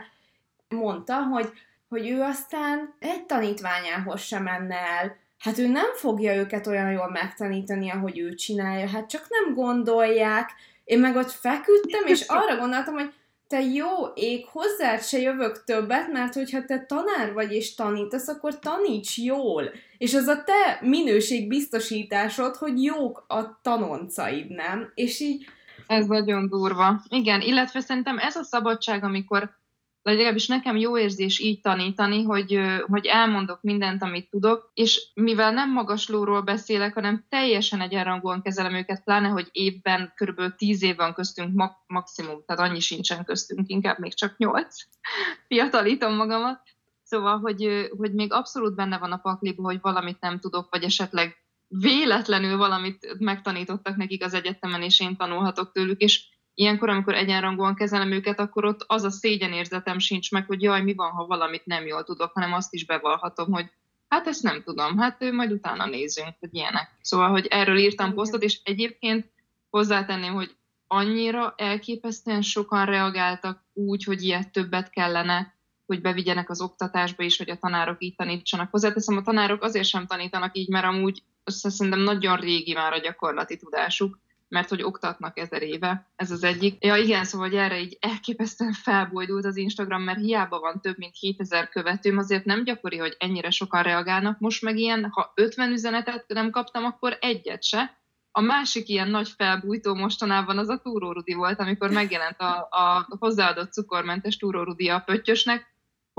mondta, 0.69 1.23
hogy, 1.23 1.49
hogy 1.89 2.09
ő 2.09 2.21
aztán 2.21 2.95
egy 2.99 3.25
tanítványához 3.25 4.21
sem 4.21 4.43
menne 4.43 4.75
el, 4.75 5.17
hát 5.39 5.57
ő 5.57 5.67
nem 5.67 5.93
fogja 5.93 6.35
őket 6.35 6.67
olyan 6.67 6.91
jól 6.91 7.09
megtanítani, 7.09 7.89
ahogy 7.89 8.19
ő 8.19 8.33
csinálja, 8.35 8.87
hát 8.87 9.09
csak 9.09 9.27
nem 9.29 9.53
gondolják. 9.53 10.49
Én 10.83 10.99
meg 10.99 11.15
ott 11.15 11.31
feküdtem, 11.31 12.05
és 12.05 12.21
arra 12.37 12.57
gondoltam, 12.57 12.93
hogy 12.93 13.13
te 13.49 13.61
jó 13.61 14.05
ég, 14.15 14.45
hozzád 14.45 15.03
se 15.03 15.19
jövök 15.19 15.63
többet, 15.63 16.11
mert 16.11 16.33
hogyha 16.33 16.65
te 16.65 16.85
tanár 16.85 17.33
vagy 17.33 17.51
és 17.51 17.75
tanítasz, 17.75 18.27
akkor 18.27 18.59
taníts 18.59 19.17
jól. 19.17 19.71
És 19.97 20.13
az 20.13 20.27
a 20.27 20.43
te 20.43 20.79
minőségbiztosításod, 20.81 22.55
hogy 22.55 22.83
jók 22.83 23.25
a 23.27 23.59
tanoncaid, 23.61 24.49
nem? 24.49 24.91
És 24.95 25.19
így... 25.19 25.45
Ez 25.87 26.05
nagyon 26.05 26.47
durva. 26.47 27.01
Igen, 27.09 27.41
illetve 27.41 27.79
szerintem 27.79 28.17
ez 28.17 28.35
a 28.35 28.43
szabadság, 28.43 29.03
amikor 29.03 29.57
legalábbis 30.01 30.47
nekem 30.47 30.77
jó 30.77 30.97
érzés 30.97 31.39
így 31.39 31.61
tanítani, 31.61 32.23
hogy, 32.23 32.59
hogy 32.87 33.05
elmondok 33.05 33.61
mindent, 33.61 34.01
amit 34.03 34.29
tudok, 34.29 34.71
és 34.73 35.11
mivel 35.13 35.51
nem 35.51 35.71
magaslóról 35.71 36.41
beszélek, 36.41 36.93
hanem 36.93 37.25
teljesen 37.29 37.81
egyenrangúan 37.81 38.41
kezelem 38.41 38.73
őket, 38.73 39.03
pláne, 39.03 39.27
hogy 39.27 39.49
évben 39.51 40.11
körülbelül 40.15 40.55
tíz 40.55 40.83
év 40.83 40.95
van 40.95 41.13
köztünk 41.13 41.55
ma- 41.55 41.83
maximum, 41.87 42.43
tehát 42.45 42.69
annyi 42.69 42.79
sincsen 42.79 43.23
köztünk, 43.23 43.69
inkább 43.69 43.99
még 43.99 44.13
csak 44.13 44.37
nyolc. 44.37 44.75
Fiatalítom 45.47 46.15
magamat. 46.15 46.61
Szóval, 47.03 47.39
hogy, 47.39 47.89
hogy 47.97 48.13
még 48.13 48.33
abszolút 48.33 48.75
benne 48.75 48.97
van 48.97 49.11
a 49.11 49.17
pakliba, 49.17 49.63
hogy 49.63 49.79
valamit 49.81 50.19
nem 50.19 50.39
tudok, 50.39 50.67
vagy 50.69 50.83
esetleg 50.83 51.37
véletlenül 51.67 52.57
valamit 52.57 53.15
megtanítottak 53.19 53.95
nekik 53.95 54.23
az 54.23 54.33
egyetemen, 54.33 54.81
és 54.81 54.99
én 54.99 55.15
tanulhatok 55.15 55.71
tőlük, 55.71 56.01
és 56.01 56.27
ilyenkor, 56.59 56.89
amikor 56.89 57.13
egyenrangúan 57.13 57.75
kezelem 57.75 58.11
őket, 58.11 58.39
akkor 58.39 58.65
ott 58.65 58.83
az 58.87 59.03
a 59.03 59.09
szégyenérzetem 59.09 59.99
sincs 59.99 60.31
meg, 60.31 60.45
hogy 60.45 60.61
jaj, 60.61 60.81
mi 60.81 60.93
van, 60.93 61.11
ha 61.11 61.25
valamit 61.25 61.65
nem 61.65 61.85
jól 61.85 62.03
tudok, 62.03 62.31
hanem 62.33 62.53
azt 62.53 62.73
is 62.73 62.85
bevallhatom, 62.85 63.51
hogy 63.51 63.71
hát 64.07 64.27
ezt 64.27 64.43
nem 64.43 64.61
tudom, 64.63 64.97
hát 64.97 65.31
majd 65.31 65.51
utána 65.51 65.85
nézzünk, 65.85 66.35
hogy 66.39 66.49
ilyenek. 66.51 66.97
Szóval, 67.01 67.29
hogy 67.29 67.45
erről 67.45 67.77
írtam 67.77 68.13
posztot, 68.13 68.43
és 68.43 68.59
egyébként 68.63 69.31
hozzátenném, 69.69 70.33
hogy 70.33 70.55
annyira 70.87 71.53
elképesztően 71.57 72.41
sokan 72.41 72.85
reagáltak 72.85 73.63
úgy, 73.73 74.03
hogy 74.03 74.23
ilyet 74.23 74.51
többet 74.51 74.89
kellene, 74.89 75.53
hogy 75.85 76.01
bevigyenek 76.01 76.49
az 76.49 76.61
oktatásba 76.61 77.23
is, 77.23 77.37
hogy 77.37 77.49
a 77.49 77.57
tanárok 77.57 78.03
így 78.03 78.15
tanítsanak. 78.15 78.71
Hozzáteszem, 78.71 79.17
a 79.17 79.21
tanárok 79.21 79.63
azért 79.63 79.87
sem 79.87 80.05
tanítanak 80.05 80.57
így, 80.57 80.69
mert 80.69 80.85
amúgy 80.85 81.23
szerintem 81.43 81.99
nagyon 81.99 82.37
régi 82.37 82.73
már 82.73 82.93
a 82.93 82.99
gyakorlati 82.99 83.57
tudásuk, 83.57 84.19
mert 84.49 84.69
hogy 84.69 84.83
oktatnak 84.83 85.39
ezer 85.39 85.61
éve, 85.61 86.07
ez 86.15 86.31
az 86.31 86.43
egyik. 86.43 86.85
Ja 86.85 86.95
igen, 86.95 87.23
szóval 87.23 87.47
hogy 87.47 87.57
erre 87.57 87.79
így 87.79 87.97
elképesztően 87.99 88.73
felbojdult 88.73 89.45
az 89.45 89.57
Instagram, 89.57 90.01
mert 90.01 90.19
hiába 90.19 90.59
van 90.59 90.81
több 90.81 90.97
mint 90.97 91.15
7000 91.19 91.69
követőm, 91.69 92.17
azért 92.17 92.45
nem 92.45 92.63
gyakori, 92.63 92.97
hogy 92.97 93.15
ennyire 93.19 93.49
sokan 93.49 93.83
reagálnak. 93.83 94.39
Most 94.39 94.61
meg 94.61 94.77
ilyen, 94.77 95.09
ha 95.11 95.31
50 95.35 95.71
üzenetet 95.71 96.25
nem 96.27 96.49
kaptam, 96.49 96.83
akkor 96.83 97.17
egyet 97.21 97.63
se. 97.63 97.97
A 98.31 98.41
másik 98.41 98.89
ilyen 98.89 99.09
nagy 99.09 99.29
felbújtó 99.29 99.93
mostanában 99.93 100.57
az 100.57 100.69
a 100.69 100.77
Túró 100.77 101.11
Rudi 101.11 101.33
volt, 101.33 101.59
amikor 101.59 101.91
megjelent 101.91 102.39
a, 102.39 102.67
a 102.71 103.07
hozzáadott 103.19 103.71
cukormentes 103.71 104.37
Túró 104.37 104.63
Rudi 104.63 104.89
a 104.89 104.99
pöttyösnek, 104.99 105.68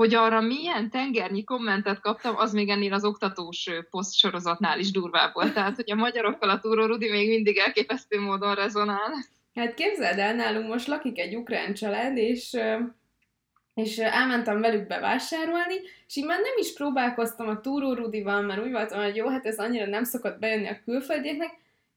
hogy 0.01 0.13
arra 0.13 0.41
milyen 0.41 0.89
tengernyi 0.89 1.43
kommentet 1.43 1.99
kaptam, 1.99 2.37
az 2.37 2.53
még 2.53 2.69
ennél 2.69 2.93
az 2.93 3.05
oktatós 3.05 3.69
poszt 3.89 4.13
sorozatnál 4.13 4.79
is 4.79 4.91
durvább 4.91 5.33
volt. 5.33 5.53
Tehát, 5.53 5.75
hogy 5.75 5.91
a 5.91 5.95
magyarokkal 5.95 6.49
a 6.49 6.59
Túró 6.59 6.85
Rudi 6.85 7.09
még 7.09 7.27
mindig 7.27 7.57
elképesztő 7.57 8.19
módon 8.19 8.55
rezonál. 8.55 9.25
Hát 9.55 9.73
képzeld 9.73 10.17
el, 10.19 10.35
nálunk 10.35 10.67
most 10.67 10.87
lakik 10.87 11.19
egy 11.19 11.35
ukrán 11.35 11.73
család, 11.73 12.17
és 12.17 12.57
és 13.73 13.97
elmentem 13.97 14.61
velük 14.61 14.87
bevásárolni, 14.87 15.75
és 16.07 16.15
így 16.15 16.25
már 16.25 16.39
nem 16.39 16.53
is 16.59 16.73
próbálkoztam 16.73 17.47
a 17.47 17.59
Túró 17.59 17.93
Rudival, 17.93 18.41
mert 18.41 18.63
úgy 18.63 18.71
voltam, 18.71 19.03
hogy 19.03 19.15
jó, 19.15 19.27
hát 19.27 19.45
ez 19.45 19.57
annyira 19.57 19.85
nem 19.85 20.03
szokott 20.03 20.39
bejönni 20.39 20.67
a 20.67 20.81
külföldieknek, 20.85 21.51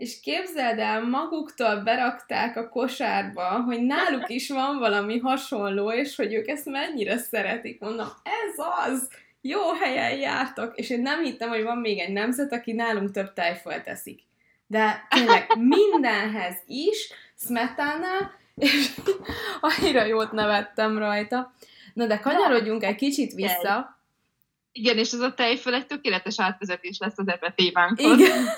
és 0.04 0.20
képzeld 0.20 0.78
el, 0.78 1.02
maguktól 1.02 1.76
berakták 1.76 2.56
a 2.56 2.68
kosárba, 2.68 3.62
hogy 3.62 3.82
náluk 3.82 4.28
is 4.28 4.48
van 4.48 4.78
valami 4.78 5.18
hasonló, 5.18 5.92
és 5.92 6.16
hogy 6.16 6.34
ők 6.34 6.48
ezt 6.48 6.66
mennyire 6.66 7.18
szeretik. 7.18 7.80
Mondom, 7.80 8.06
ez 8.22 8.64
az! 8.86 9.08
Jó 9.40 9.72
helyen 9.72 10.18
jártok! 10.18 10.72
És 10.76 10.90
én 10.90 11.00
nem 11.00 11.22
hittem, 11.22 11.48
hogy 11.48 11.62
van 11.62 11.78
még 11.78 11.98
egy 11.98 12.12
nemzet, 12.12 12.52
aki 12.52 12.72
nálunk 12.72 13.10
több 13.10 13.32
tejfölt 13.32 13.86
eszik. 13.86 14.20
De 14.66 15.06
tényleg 15.08 15.46
mindenhez 15.58 16.56
is, 16.66 17.12
smetana, 17.46 18.32
és 18.54 18.90
annyira 19.78 20.04
jót 20.04 20.32
nevettem 20.32 20.98
rajta. 20.98 21.54
Na 21.94 22.06
de 22.06 22.18
kanyarodjunk 22.18 22.84
egy 22.84 22.96
kicsit 22.96 23.32
vissza. 23.32 23.98
Igen, 24.72 24.98
és 24.98 25.12
ez 25.12 25.20
a 25.20 25.34
tejföl 25.34 25.74
egy 25.74 25.86
tökéletes 25.86 26.40
átvezetés 26.40 26.98
lesz 26.98 27.18
az 27.18 27.28
ebbe 27.28 27.52
témánkhoz. 27.56 28.18
Igen, 28.18 28.44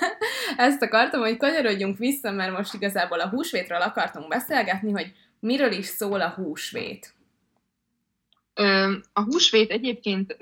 ezt 0.57 0.81
akartam, 0.81 1.21
hogy 1.21 1.37
kanyarodjunk 1.37 1.97
vissza, 1.97 2.31
mert 2.31 2.57
most 2.57 2.73
igazából 2.73 3.19
a 3.19 3.29
húsvétről 3.29 3.81
akartunk 3.81 4.27
beszélgetni, 4.27 4.91
hogy 4.91 5.13
miről 5.39 5.71
is 5.71 5.85
szól 5.85 6.21
a 6.21 6.29
húsvét. 6.29 7.13
A 9.13 9.21
húsvét 9.21 9.71
egyébként, 9.71 10.37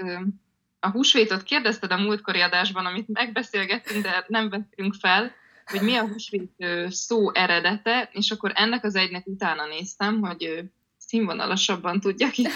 a 0.79 0.89
húsvétot 0.89 1.43
kérdezted 1.43 1.91
a 1.91 1.97
múltkori 1.97 2.41
adásban, 2.41 2.85
amit 2.85 3.07
megbeszélgettünk, 3.07 4.03
de 4.03 4.25
nem 4.27 4.49
vettünk 4.49 4.93
fel, 4.93 5.31
hogy 5.65 5.81
mi 5.81 5.95
a 5.95 6.07
húsvét 6.07 6.65
szó 6.87 7.33
eredete, 7.33 8.09
és 8.11 8.31
akkor 8.31 8.51
ennek 8.55 8.83
az 8.83 8.95
egynek 8.95 9.27
utána 9.27 9.65
néztem, 9.65 10.21
hogy 10.21 10.69
színvonalasabban 10.97 11.99
tudjak 11.99 12.37
itt 12.37 12.51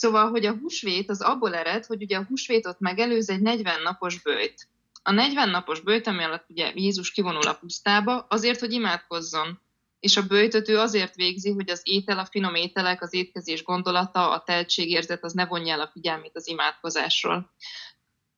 Szóval, 0.00 0.30
hogy 0.30 0.46
a 0.46 0.56
húsvét 0.56 1.10
az 1.10 1.20
abból 1.20 1.54
ered, 1.54 1.86
hogy 1.86 2.02
ugye 2.02 2.16
a 2.16 2.24
húsvétot 2.28 2.80
megelőz 2.80 3.30
egy 3.30 3.40
40 3.40 3.82
napos 3.82 4.22
bőjt. 4.22 4.68
A 5.02 5.12
40 5.12 5.48
napos 5.48 5.80
bőjt, 5.80 6.06
ami 6.06 6.22
alatt 6.22 6.44
ugye 6.48 6.72
Jézus 6.74 7.10
kivonul 7.10 7.46
a 7.46 7.54
pusztába, 7.54 8.26
azért, 8.28 8.60
hogy 8.60 8.72
imádkozzon. 8.72 9.60
És 10.00 10.16
a 10.16 10.26
bőjtöt 10.26 10.68
azért 10.68 11.14
végzi, 11.14 11.50
hogy 11.50 11.70
az 11.70 11.80
étel, 11.84 12.18
a 12.18 12.24
finom 12.24 12.54
ételek, 12.54 13.02
az 13.02 13.14
étkezés 13.14 13.62
gondolata, 13.62 14.30
a 14.30 14.42
tehetségérzet 14.42 15.24
az 15.24 15.32
ne 15.32 15.46
vonja 15.46 15.72
el 15.72 15.80
a 15.80 15.90
figyelmét 15.92 16.36
az 16.36 16.48
imádkozásról. 16.48 17.50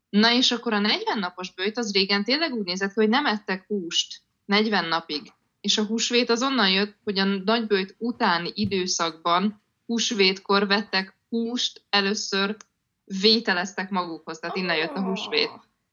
Na 0.08 0.32
és 0.32 0.50
akkor 0.50 0.72
a 0.72 0.78
40 0.78 1.18
napos 1.18 1.54
bőjt 1.54 1.78
az 1.78 1.92
régen 1.92 2.24
tényleg 2.24 2.52
úgy 2.52 2.64
nézett 2.64 2.92
hogy 2.92 3.08
nem 3.08 3.26
ettek 3.26 3.66
húst 3.66 4.20
40 4.44 4.88
napig. 4.88 5.32
És 5.60 5.78
a 5.78 5.84
húsvét 5.84 6.30
az 6.30 6.42
onnan 6.42 6.70
jött, 6.70 6.96
hogy 7.04 7.18
a 7.18 7.24
nagybőjt 7.24 7.94
utáni 7.98 8.50
időszakban 8.54 9.62
húsvétkor 9.86 10.66
vettek 10.66 11.16
húst 11.28 11.82
először 11.90 12.56
vételeztek 13.04 13.90
magukhoz, 13.90 14.38
tehát 14.38 14.56
innen 14.56 14.76
jött 14.76 14.96
a 14.96 15.02
húsvét. 15.02 15.50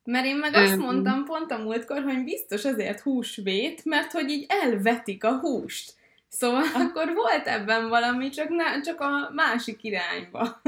Mert 0.10 0.26
én 0.26 0.36
meg 0.36 0.54
azt 0.54 0.78
mondtam 0.78 1.26
pont 1.26 1.52
a 1.52 1.58
múltkor, 1.58 2.04
hogy 2.04 2.24
biztos 2.24 2.66
azért 2.66 3.00
húsvét, 3.00 3.86
mert 3.86 4.12
hogy 4.12 4.30
így 4.30 4.46
elvetik 4.48 5.24
a 5.24 5.40
húst. 5.40 5.94
Szóval 6.28 6.64
akkor 6.74 7.14
volt 7.14 7.48
ebben 7.48 7.90
valami, 7.90 8.30
csak, 8.30 8.50
ne, 8.50 8.82
csak 8.82 9.00
a 9.00 9.30
másik 9.34 9.84
irányba. 9.84 10.62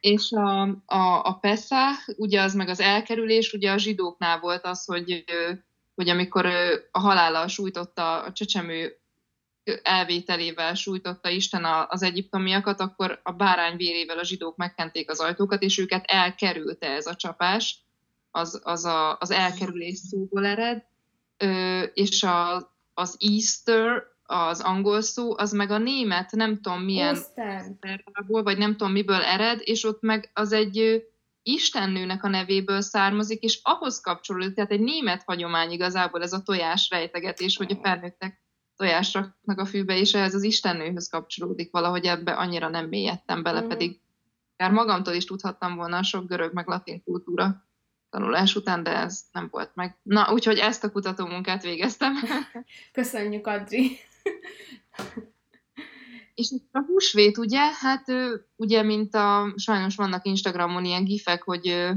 És 0.00 0.32
a, 0.32 0.60
a, 0.86 1.24
a 1.24 1.38
Pesach, 1.40 2.08
ugye 2.16 2.40
az 2.40 2.54
meg 2.54 2.68
az 2.68 2.80
elkerülés, 2.80 3.52
ugye 3.52 3.70
a 3.70 3.78
zsidóknál 3.78 4.40
volt 4.40 4.64
az, 4.64 4.84
hogy, 4.84 5.24
hogy 5.94 6.08
amikor 6.08 6.46
a 6.90 6.98
halállal 6.98 7.46
sújtotta 7.46 8.22
a 8.22 8.32
csecsemő 8.32 8.96
elvételével 9.82 10.74
sújtotta 10.74 11.28
Isten 11.28 11.64
az 11.88 12.02
egyiptomiakat, 12.02 12.80
akkor 12.80 13.20
a 13.22 13.32
bárány 13.32 13.76
vérével 13.76 14.18
a 14.18 14.24
zsidók 14.24 14.56
megkenték 14.56 15.10
az 15.10 15.20
ajtókat, 15.20 15.62
és 15.62 15.78
őket 15.78 16.04
elkerülte 16.06 16.90
ez 16.90 17.06
a 17.06 17.14
csapás, 17.14 17.88
az, 18.30 18.60
az 18.64 18.84
a, 18.84 19.16
az 19.18 19.30
elkerülés 19.30 19.96
szóból 19.96 20.46
ered, 20.46 20.88
Ö, 21.42 21.82
és 21.82 22.22
a, 22.22 22.56
az 22.94 23.16
Easter, 23.18 24.02
az 24.22 24.60
angol 24.60 25.00
szó, 25.00 25.38
az 25.38 25.52
meg 25.52 25.70
a 25.70 25.78
német, 25.78 26.30
nem 26.30 26.60
tudom 26.60 26.82
milyen 26.82 27.14
szervából, 27.14 28.42
vagy 28.42 28.58
nem 28.58 28.70
tudom 28.70 28.92
miből 28.92 29.22
ered, 29.22 29.60
és 29.62 29.84
ott 29.84 30.00
meg 30.00 30.30
az 30.34 30.52
egy 30.52 31.04
istennőnek 31.42 32.24
a 32.24 32.28
nevéből 32.28 32.80
származik, 32.80 33.42
és 33.42 33.60
ahhoz 33.62 34.00
kapcsolódik, 34.00 34.54
tehát 34.54 34.70
egy 34.70 34.80
német 34.80 35.22
hagyomány 35.22 35.70
igazából 35.70 36.22
ez 36.22 36.32
a 36.32 36.42
tojás 36.42 36.90
rejtegetés, 36.90 37.56
hogy 37.56 37.72
a 37.72 37.80
felnőttek 37.82 38.42
tojást 38.76 39.14
raknak 39.14 39.58
a 39.58 39.66
fűbe, 39.66 39.96
és 39.96 40.14
ehhez 40.14 40.34
az 40.34 40.42
istennőhöz 40.42 41.08
kapcsolódik 41.08 41.70
valahogy 41.70 42.04
ebbe 42.04 42.32
annyira 42.32 42.68
nem 42.68 42.88
mélyedtem 42.88 43.42
bele, 43.42 43.62
mm. 43.62 43.68
pedig 43.68 44.00
akár 44.56 44.72
magamtól 44.72 45.14
is 45.14 45.24
tudhattam 45.24 45.76
volna 45.76 45.96
a 45.96 46.02
sok 46.02 46.26
görög 46.26 46.52
meg 46.52 46.68
latin 46.68 47.02
kultúra 47.04 47.69
tanulás 48.10 48.56
után, 48.56 48.82
de 48.82 48.96
ez 48.96 49.20
nem 49.32 49.48
volt 49.50 49.70
meg. 49.74 49.98
Na, 50.02 50.32
úgyhogy 50.32 50.58
ezt 50.58 50.84
a 50.84 50.90
kutatómunkát 50.90 51.62
végeztem. 51.62 52.14
Köszönjük, 52.92 53.46
Adri! 53.46 53.98
És 56.34 56.50
a 56.72 56.80
húsvét, 56.86 57.38
ugye, 57.38 57.60
hát 57.80 58.04
ugye, 58.56 58.82
mint 58.82 59.14
a, 59.14 59.54
sajnos 59.56 59.96
vannak 59.96 60.26
Instagramon 60.26 60.84
ilyen 60.84 61.04
gifek, 61.04 61.42
hogy 61.42 61.90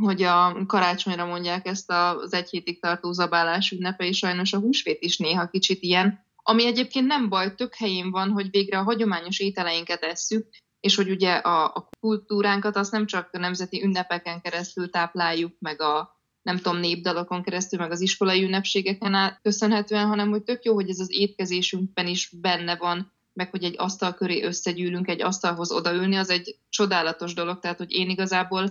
hogy 0.00 0.22
a 0.22 0.66
karácsonyra 0.66 1.26
mondják 1.26 1.66
ezt 1.66 1.90
az 1.90 2.32
egy 2.32 2.48
hétig 2.48 2.80
tartó 2.80 3.12
zabálás 3.12 3.70
ünnepe, 3.70 4.04
és 4.04 4.18
sajnos 4.18 4.52
a 4.52 4.58
húsvét 4.58 5.02
is 5.02 5.16
néha 5.18 5.48
kicsit 5.48 5.82
ilyen, 5.82 6.24
ami 6.36 6.66
egyébként 6.66 7.06
nem 7.06 7.28
baj, 7.28 7.54
tök 7.54 7.74
helyén 7.74 8.10
van, 8.10 8.30
hogy 8.30 8.50
végre 8.50 8.78
a 8.78 8.82
hagyományos 8.82 9.40
ételeinket 9.40 10.02
esszük, 10.02 10.48
és 10.80 10.94
hogy 10.94 11.10
ugye 11.10 11.32
a, 11.32 11.64
a 11.64 11.88
kultúránkat 12.00 12.76
azt 12.76 12.92
nem 12.92 13.06
csak 13.06 13.28
a 13.32 13.38
nemzeti 13.38 13.82
ünnepeken 13.82 14.40
keresztül 14.40 14.90
tápláljuk, 14.90 15.52
meg 15.58 15.82
a 15.82 16.18
nem 16.42 16.56
tudom, 16.56 16.78
népdalokon 16.78 17.42
keresztül, 17.42 17.78
meg 17.78 17.90
az 17.90 18.00
iskolai 18.00 18.42
ünnepségeken 18.42 19.14
át 19.14 19.40
köszönhetően, 19.42 20.06
hanem 20.06 20.30
hogy 20.30 20.42
tök 20.42 20.64
jó, 20.64 20.74
hogy 20.74 20.88
ez 20.88 20.98
az 20.98 21.12
étkezésünkben 21.12 22.06
is 22.06 22.30
benne 22.40 22.76
van, 22.76 23.12
meg 23.32 23.50
hogy 23.50 23.64
egy 23.64 23.74
asztal 23.78 24.14
köré 24.14 24.42
összegyűlünk, 24.42 25.08
egy 25.08 25.22
asztalhoz 25.22 25.72
odaülni, 25.72 26.16
az 26.16 26.30
egy 26.30 26.58
csodálatos 26.68 27.34
dolog, 27.34 27.58
tehát 27.58 27.78
hogy 27.78 27.92
én 27.92 28.10
igazából 28.10 28.70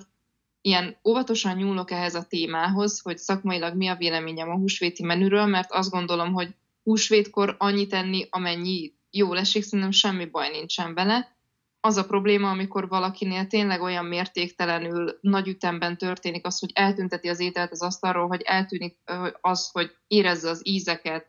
ilyen 0.61 0.97
óvatosan 1.03 1.55
nyúlok 1.55 1.91
ehhez 1.91 2.15
a 2.15 2.23
témához, 2.23 2.99
hogy 2.99 3.17
szakmailag 3.17 3.75
mi 3.75 3.87
a 3.87 3.95
véleményem 3.95 4.49
a 4.49 4.57
húsvéti 4.57 5.03
menüről, 5.03 5.45
mert 5.45 5.71
azt 5.71 5.89
gondolom, 5.89 6.33
hogy 6.33 6.55
húsvétkor 6.83 7.55
annyit 7.59 7.93
enni, 7.93 8.27
amennyi 8.29 8.93
jól 9.11 9.37
esik, 9.37 9.63
szerintem 9.63 9.91
semmi 9.91 10.25
baj 10.25 10.49
nincsen 10.49 10.93
vele. 10.93 11.37
Az 11.81 11.97
a 11.97 12.05
probléma, 12.05 12.49
amikor 12.49 12.87
valakinél 12.87 13.47
tényleg 13.47 13.81
olyan 13.81 14.05
mértéktelenül 14.05 15.17
nagy 15.21 15.47
ütemben 15.47 15.97
történik 15.97 16.45
az, 16.45 16.59
hogy 16.59 16.71
eltünteti 16.73 17.27
az 17.27 17.39
ételt 17.39 17.71
az 17.71 17.81
asztalról, 17.81 18.27
hogy 18.27 18.41
eltűnik 18.41 18.97
az, 19.41 19.69
hogy 19.71 19.95
érezze 20.07 20.49
az 20.49 20.67
ízeket, 20.67 21.27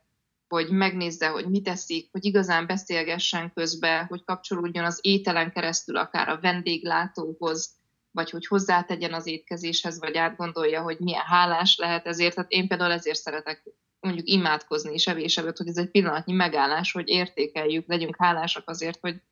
hogy 0.49 0.71
megnézze, 0.71 1.29
hogy 1.29 1.49
mit 1.49 1.65
teszik, 1.65 2.09
hogy 2.13 2.25
igazán 2.25 2.67
beszélgessen 2.67 3.53
közbe, 3.55 4.07
hogy 4.09 4.25
kapcsolódjon 4.25 4.85
az 4.85 4.99
ételen 5.03 5.53
keresztül 5.53 5.97
akár 5.97 6.29
a 6.29 6.41
vendéglátóhoz, 6.41 7.79
vagy 8.11 8.31
hogy 8.31 8.47
hozzátegyen 8.47 9.13
az 9.13 9.27
étkezéshez, 9.27 9.99
vagy 9.99 10.17
átgondolja, 10.17 10.83
hogy 10.83 10.99
milyen 10.99 11.25
hálás 11.25 11.77
lehet 11.77 12.07
ezért. 12.07 12.35
Tehát 12.35 12.51
én 12.51 12.69
például 12.69 12.93
ezért 12.93 13.19
szeretek 13.19 13.63
mondjuk 14.01 14.29
imádkozni 14.29 14.93
és 14.93 15.07
evés 15.07 15.39
előtt, 15.39 15.57
hogy 15.57 15.69
ez 15.69 15.77
egy 15.77 15.91
pillanatnyi 15.91 16.33
megállás, 16.33 16.93
hogy 16.93 17.09
értékeljük, 17.09 17.89
legyünk 17.89 18.17
hálásak 18.19 18.69
azért, 18.69 18.99
hogy, 19.01 19.23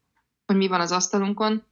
hogy 0.48 0.56
mi 0.56 0.68
van 0.68 0.80
az 0.80 0.92
asztalunkon, 0.92 1.62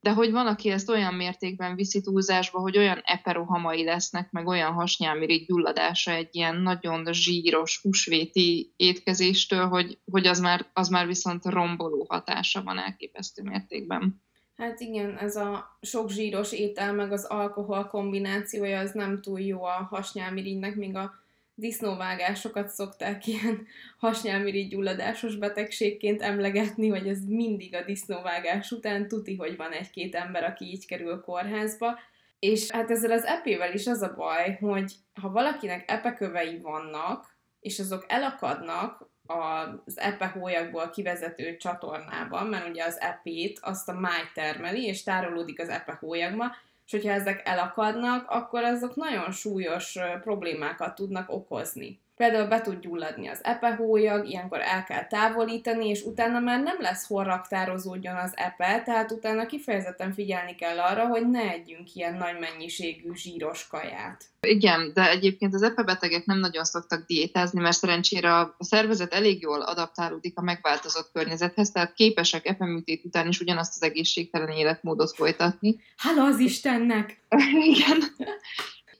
de 0.00 0.12
hogy 0.12 0.30
van, 0.30 0.46
aki 0.46 0.70
ezt 0.70 0.88
olyan 0.88 1.14
mértékben 1.14 1.74
viszi 1.74 2.00
túlzásba, 2.00 2.58
hogy 2.58 2.78
olyan 2.78 3.00
eperohamai 3.04 3.84
lesznek, 3.84 4.30
meg 4.30 4.46
olyan 4.46 4.72
hasnyálmirigy 4.72 5.46
gyulladása 5.46 6.10
egy 6.10 6.28
ilyen 6.30 6.56
nagyon 6.56 7.12
zsíros, 7.12 7.80
húsvéti 7.82 8.72
étkezéstől, 8.76 9.66
hogy, 9.66 9.98
hogy 10.10 10.26
az, 10.26 10.40
már, 10.40 10.66
az 10.72 10.88
már 10.88 11.06
viszont 11.06 11.44
romboló 11.44 12.06
hatása 12.08 12.62
van 12.62 12.78
elképesztő 12.78 13.42
mértékben. 13.42 14.22
Hát 14.56 14.80
igen, 14.80 15.16
ez 15.16 15.36
a 15.36 15.78
sok 15.82 16.10
zsíros 16.10 16.52
étel, 16.52 16.92
meg 16.92 17.12
az 17.12 17.24
alkohol 17.24 17.86
kombinációja, 17.86 18.78
az 18.78 18.92
nem 18.92 19.20
túl 19.20 19.40
jó 19.40 19.64
a 19.64 19.86
hasnyálmirigynek, 19.90 20.74
még 20.74 20.96
a 20.96 21.12
disznóvágásokat 21.60 22.68
szokták 22.68 23.26
ilyen 23.26 23.66
hasnyálmirigy 23.98 24.68
gyulladásos 24.68 25.36
betegségként 25.36 26.22
emlegetni, 26.22 26.88
hogy 26.88 27.08
ez 27.08 27.24
mindig 27.24 27.74
a 27.74 27.84
disznóvágás 27.84 28.70
után 28.70 29.08
tuti, 29.08 29.36
hogy 29.36 29.56
van 29.56 29.72
egy-két 29.72 30.14
ember, 30.14 30.44
aki 30.44 30.64
így 30.64 30.86
kerül 30.86 31.20
kórházba. 31.20 31.98
És 32.38 32.70
hát 32.70 32.90
ezzel 32.90 33.10
az 33.10 33.24
epével 33.24 33.72
is 33.72 33.86
az 33.86 34.02
a 34.02 34.14
baj, 34.16 34.56
hogy 34.60 34.92
ha 35.20 35.30
valakinek 35.30 35.90
epekövei 35.90 36.58
vannak, 36.58 37.36
és 37.60 37.78
azok 37.78 38.04
elakadnak 38.08 39.08
az 39.26 39.98
epe 39.98 40.26
hólyagból 40.26 40.90
kivezető 40.90 41.56
csatornában, 41.56 42.46
mert 42.46 42.68
ugye 42.68 42.84
az 42.84 43.00
epét 43.00 43.58
azt 43.62 43.88
a 43.88 43.92
máj 43.92 44.22
termeli, 44.34 44.84
és 44.84 45.02
tárolódik 45.02 45.60
az 45.60 45.68
epe 45.68 45.96
hólyagba, 46.00 46.54
és 46.90 46.96
hogyha 46.96 47.12
ezek 47.12 47.42
elakadnak, 47.44 48.28
akkor 48.28 48.64
azok 48.64 48.94
nagyon 48.94 49.30
súlyos 49.30 49.98
problémákat 50.20 50.94
tudnak 50.94 51.30
okozni. 51.30 52.00
Például 52.20 52.48
be 52.48 52.60
tud 52.60 52.80
gyulladni 52.80 53.28
az 53.28 53.38
epehólyag, 53.42 54.28
ilyenkor 54.28 54.60
el 54.60 54.84
kell 54.84 55.06
távolítani, 55.06 55.88
és 55.88 56.02
utána 56.02 56.40
már 56.40 56.62
nem 56.62 56.76
lesz 56.80 57.06
hol 57.06 57.24
raktározódjon 57.24 58.16
az 58.16 58.32
epe, 58.34 58.82
tehát 58.84 59.10
utána 59.10 59.46
kifejezetten 59.46 60.12
figyelni 60.12 60.54
kell 60.54 60.78
arra, 60.78 61.06
hogy 61.06 61.30
ne 61.30 61.50
együnk 61.50 61.94
ilyen 61.94 62.14
nagy 62.14 62.38
mennyiségű 62.40 63.14
zsíros 63.14 63.66
kaját. 63.66 64.24
Igen, 64.40 64.90
de 64.94 65.10
egyébként 65.10 65.54
az 65.54 65.62
epebetegek 65.62 66.24
nem 66.24 66.38
nagyon 66.38 66.64
szoktak 66.64 67.06
diétázni, 67.06 67.60
mert 67.60 67.76
szerencsére 67.76 68.34
a 68.34 68.56
szervezet 68.58 69.12
elég 69.12 69.42
jól 69.42 69.60
adaptálódik 69.60 70.38
a 70.38 70.42
megváltozott 70.42 71.10
környezethez, 71.12 71.70
tehát 71.70 71.94
képesek 71.94 72.46
epeműtét 72.46 73.04
után 73.04 73.28
is 73.28 73.40
ugyanazt 73.40 73.74
az 73.74 73.82
egészségtelen 73.82 74.48
életmódot 74.48 75.14
folytatni. 75.14 75.76
Hála 75.96 76.24
az 76.24 76.38
Istennek! 76.38 77.20
Igen 77.74 77.98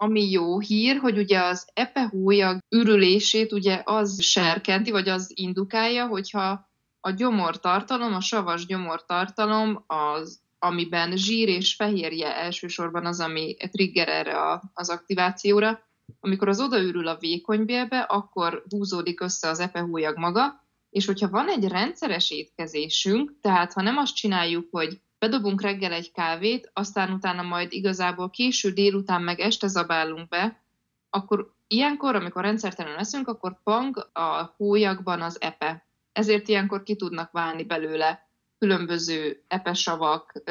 ami 0.03 0.31
jó 0.31 0.59
hír, 0.59 0.97
hogy 0.97 1.19
ugye 1.19 1.41
az 1.41 1.69
epehólyag 1.73 2.59
ürülését 2.69 3.53
ugye 3.53 3.83
az 3.85 4.23
serkenti, 4.23 4.91
vagy 4.91 5.09
az 5.09 5.33
indukálja, 5.35 6.07
hogyha 6.07 6.69
a 7.01 7.11
gyomortartalom, 7.11 8.15
a 8.15 8.21
savas 8.21 8.67
gyomortartalom, 8.67 9.85
az, 9.87 10.41
amiben 10.59 11.17
zsír 11.17 11.49
és 11.49 11.75
fehérje 11.75 12.37
elsősorban 12.37 13.07
az, 13.07 13.21
ami 13.21 13.57
trigger 13.57 14.09
erre 14.09 14.39
a, 14.39 14.63
az 14.75 14.91
aktivációra, 14.91 15.81
amikor 16.21 16.49
az 16.49 16.61
odaürül 16.61 17.07
a 17.09 17.19
vékonybélbe, 17.19 17.99
akkor 17.99 18.65
húzódik 18.69 19.21
össze 19.21 19.49
az 19.49 19.61
epehólyag 19.61 20.19
maga, 20.19 20.67
és 20.91 21.07
hogyha 21.07 21.29
van 21.29 21.49
egy 21.49 21.69
rendszeres 21.69 22.31
étkezésünk, 22.31 23.33
tehát 23.41 23.73
ha 23.73 23.83
nem 23.83 23.97
azt 23.97 24.15
csináljuk, 24.15 24.69
hogy 24.71 25.01
bedobunk 25.21 25.63
reggel 25.63 25.93
egy 25.93 26.13
kávét, 26.13 26.71
aztán 26.73 27.13
utána 27.13 27.43
majd 27.43 27.73
igazából 27.73 28.31
késő 28.31 28.71
délután 28.71 29.23
meg 29.23 29.41
este 29.41 29.67
zabálunk 29.67 30.29
be, 30.29 30.63
akkor 31.11 31.55
ilyenkor, 31.67 32.15
amikor 32.15 32.43
rendszertelen 32.43 32.95
leszünk, 32.95 33.29
akkor 33.29 33.63
pang 33.63 34.11
a 34.13 34.55
hólyagban 34.57 35.23
az 35.23 35.41
epe. 35.41 35.87
Ezért 36.13 36.49
ilyenkor 36.49 36.83
ki 36.83 36.97
tudnak 36.97 37.31
válni 37.33 37.65
belőle 37.65 38.29
különböző 38.59 39.45
epesavak, 39.49 40.43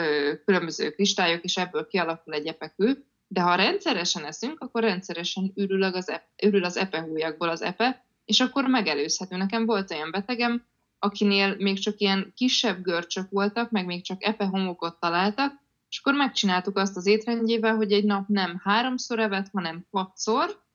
különböző 0.45 0.91
kristályok, 0.91 1.43
és 1.43 1.57
ebből 1.57 1.87
kialakul 1.87 2.33
egy 2.33 2.47
epekő. 2.47 3.05
De 3.27 3.41
ha 3.41 3.55
rendszeresen 3.55 4.25
eszünk, 4.25 4.59
akkor 4.59 4.81
rendszeresen 4.81 5.51
ürül 5.55 5.83
az, 5.83 6.09
epe, 6.09 6.29
ürül 6.43 6.63
az 6.63 6.77
epehólyagból 6.77 7.49
az 7.49 7.61
epe, 7.61 8.05
és 8.25 8.39
akkor 8.39 8.67
megelőzhető. 8.67 9.37
Nekem 9.37 9.65
volt 9.65 9.91
olyan 9.91 10.11
betegem, 10.11 10.65
akinél 10.99 11.55
még 11.57 11.79
csak 11.79 11.99
ilyen 11.99 12.33
kisebb 12.35 12.81
görcsök 12.81 13.29
voltak, 13.29 13.71
meg 13.71 13.85
még 13.85 14.03
csak 14.03 14.23
epe 14.23 14.45
homokot 14.45 14.99
találtak, 14.99 15.53
és 15.89 15.99
akkor 15.99 16.13
megcsináltuk 16.13 16.77
azt 16.77 16.97
az 16.97 17.05
étrendjével, 17.05 17.75
hogy 17.75 17.91
egy 17.91 18.03
nap 18.03 18.27
nem 18.27 18.61
háromszor 18.63 19.19
evett, 19.19 19.47
hanem 19.51 19.85
hatszor, 19.91 20.67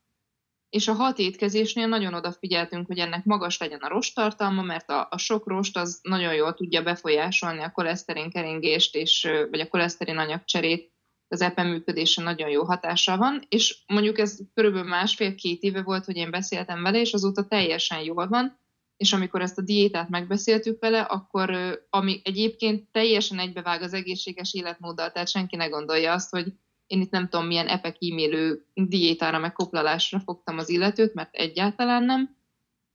és 0.69 0.89
a 0.89 0.93
hat 0.93 1.19
étkezésnél 1.19 1.87
nagyon 1.87 2.15
odafigyeltünk, 2.15 2.87
hogy 2.87 2.99
ennek 2.99 3.25
magas 3.25 3.59
legyen 3.59 3.79
a 3.79 3.89
rostartalma, 3.89 4.63
mert 4.63 4.91
a, 4.91 5.07
a 5.11 5.19
sok 5.19 5.47
rost 5.47 5.77
az 5.77 5.99
nagyon 6.03 6.35
jól 6.35 6.55
tudja 6.55 6.83
befolyásolni 6.83 7.63
a 7.63 7.71
koleszterin 7.71 8.31
keringést, 8.31 8.95
és, 8.95 9.29
vagy 9.51 9.61
a 9.61 9.69
koleszterin 9.69 10.19
anyagcserét, 10.19 10.93
az 11.29 11.41
epe 11.41 11.63
működése 11.63 12.23
nagyon 12.23 12.49
jó 12.49 12.65
hatással 12.65 13.17
van, 13.17 13.43
és 13.49 13.83
mondjuk 13.87 14.19
ez 14.19 14.39
körülbelül 14.55 14.89
másfél-két 14.89 15.63
éve 15.63 15.83
volt, 15.83 16.05
hogy 16.05 16.17
én 16.17 16.31
beszéltem 16.31 16.83
vele, 16.83 17.01
és 17.01 17.13
azóta 17.13 17.47
teljesen 17.47 18.01
jól 18.01 18.29
van, 18.29 18.59
és 18.97 19.13
amikor 19.13 19.41
ezt 19.41 19.59
a 19.59 19.63
diétát 19.63 20.09
megbeszéltük 20.09 20.81
vele, 20.81 21.01
akkor 21.01 21.51
ami 21.91 22.21
egyébként 22.25 22.89
teljesen 22.93 23.39
egybevág 23.39 23.83
az 23.83 23.93
egészséges 23.93 24.55
életmóddal, 24.55 25.13
tehát 25.13 25.29
senki 25.29 25.57
ne 25.57 25.67
gondolja 25.67 26.13
azt, 26.13 26.31
hogy 26.31 26.53
én 26.87 27.01
itt 27.01 27.11
nem 27.11 27.29
tudom 27.29 27.47
milyen 27.47 27.69
epekímélő 27.69 28.67
diétára 28.75 29.39
meg 29.39 29.53
koplalásra 29.53 30.21
fogtam 30.21 30.59
az 30.59 30.69
illetőt, 30.69 31.15
mert 31.15 31.35
egyáltalán 31.35 32.05
nem. 32.05 32.37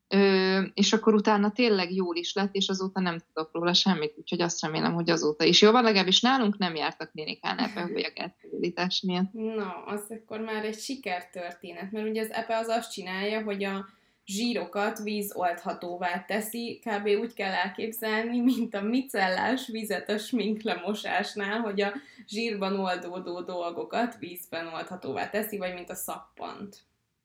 Ö, 0.07 0.61
és 0.73 0.93
akkor 0.93 1.13
utána 1.13 1.51
tényleg 1.51 1.93
jól 1.93 2.15
is 2.15 2.33
lett, 2.33 2.55
és 2.55 2.69
azóta 2.69 2.99
nem 2.99 3.17
tudok 3.17 3.53
róla 3.53 3.73
semmit, 3.73 4.13
úgyhogy 4.17 4.41
azt 4.41 4.61
remélem, 4.61 4.93
hogy 4.93 5.09
azóta 5.09 5.43
is 5.43 5.61
jó 5.61 5.71
van, 5.71 5.83
legalábbis 5.83 6.21
nálunk 6.21 6.57
nem 6.57 6.75
jártak 6.75 7.13
nénikán 7.13 7.57
epehőjeg 7.57 8.13
elterülítás 8.15 9.01
miatt. 9.01 9.33
Na, 9.33 9.83
az 9.85 10.05
akkor 10.09 10.39
már 10.39 10.65
egy 10.65 10.79
sikertörténet, 10.79 11.91
mert 11.91 12.09
ugye 12.09 12.21
az 12.21 12.31
epe 12.31 12.57
az 12.57 12.67
azt 12.67 12.91
csinálja, 12.91 13.43
hogy 13.43 13.63
a 13.63 13.85
zsírokat 14.29 14.99
vízoldhatóvá 14.99 16.25
teszi, 16.27 16.79
kb. 16.85 17.07
úgy 17.07 17.33
kell 17.33 17.51
elképzelni, 17.51 18.39
mint 18.39 18.75
a 18.75 18.81
micellás 18.81 19.67
vizet 19.67 20.09
a 20.09 20.17
sminklemosásnál, 20.17 21.59
hogy 21.59 21.81
a 21.81 21.93
zsírban 22.27 22.79
oldódó 22.79 23.41
dolgokat 23.41 24.17
vízben 24.19 24.67
oldhatóvá 24.67 25.29
teszi, 25.29 25.57
vagy 25.57 25.73
mint 25.73 25.89
a 25.89 25.95
szappant. 25.95 26.77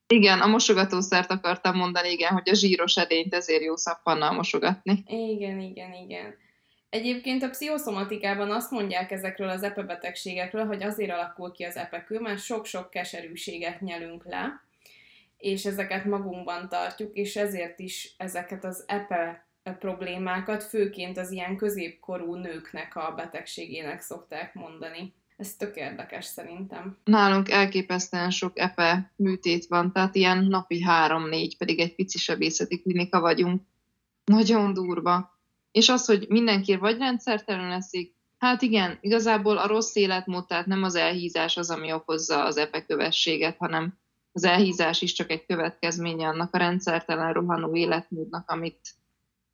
Igen, 0.06 0.40
a 0.40 0.46
mosogatószert 0.46 1.30
akartam 1.30 1.76
mondani, 1.76 2.10
igen, 2.10 2.32
hogy 2.32 2.48
a 2.48 2.54
zsíros 2.54 2.96
edényt 2.96 3.34
ezért 3.34 3.62
jó 3.62 3.76
szappannal 3.76 4.32
mosogatni. 4.32 5.04
Igen, 5.06 5.60
igen, 5.60 5.92
igen. 5.92 6.34
Egyébként 6.90 7.42
a 7.42 7.48
pszichoszomatikában 7.48 8.50
azt 8.50 8.70
mondják 8.70 9.10
ezekről 9.10 9.48
az 9.48 9.62
epebetegségekről, 9.62 10.66
hogy 10.66 10.82
azért 10.82 11.10
alakul 11.10 11.52
ki 11.52 11.64
az 11.64 11.76
epekő, 11.76 12.18
mert 12.18 12.40
sok-sok 12.40 12.90
keserűséget 12.90 13.80
nyelünk 13.80 14.24
le, 14.24 14.63
és 15.44 15.64
ezeket 15.64 16.04
magunkban 16.04 16.68
tartjuk, 16.68 17.14
és 17.14 17.36
ezért 17.36 17.78
is 17.78 18.14
ezeket 18.16 18.64
az 18.64 18.84
epe 18.86 19.46
problémákat 19.78 20.62
főként 20.62 21.18
az 21.18 21.30
ilyen 21.30 21.56
középkorú 21.56 22.34
nőknek 22.34 22.96
a 22.96 23.12
betegségének 23.16 24.00
szokták 24.00 24.54
mondani. 24.54 25.14
Ez 25.36 25.56
tök 25.56 25.76
érdekes 25.76 26.24
szerintem. 26.24 26.98
Nálunk 27.04 27.50
elképesztően 27.50 28.30
sok 28.30 28.58
epe 28.58 29.12
műtét 29.16 29.66
van, 29.66 29.92
tehát 29.92 30.14
ilyen 30.14 30.44
napi 30.44 30.82
három-négy, 30.82 31.56
pedig 31.56 31.80
egy 31.80 31.94
pici 31.94 32.18
sebészeti 32.18 32.80
klinika 32.80 33.20
vagyunk. 33.20 33.62
Nagyon 34.24 34.72
durva. 34.72 35.38
És 35.72 35.88
az, 35.88 36.06
hogy 36.06 36.26
mindenki 36.28 36.76
vagy 36.76 36.98
rendszertelen 36.98 37.68
leszik, 37.68 38.14
hát 38.38 38.62
igen, 38.62 38.98
igazából 39.00 39.58
a 39.58 39.66
rossz 39.66 39.94
életmód, 39.94 40.46
tehát 40.46 40.66
nem 40.66 40.82
az 40.82 40.94
elhízás 40.94 41.56
az, 41.56 41.70
ami 41.70 41.92
okozza 41.92 42.44
az 42.44 42.56
epekövességet, 42.56 43.56
hanem 43.56 44.02
az 44.34 44.44
elhízás 44.44 45.02
is 45.02 45.12
csak 45.12 45.30
egy 45.30 45.46
következménye 45.46 46.26
annak 46.26 46.54
a 46.54 46.58
rendszertelen 46.58 47.32
rohanó 47.32 47.76
életmódnak, 47.76 48.50
amit, 48.50 48.80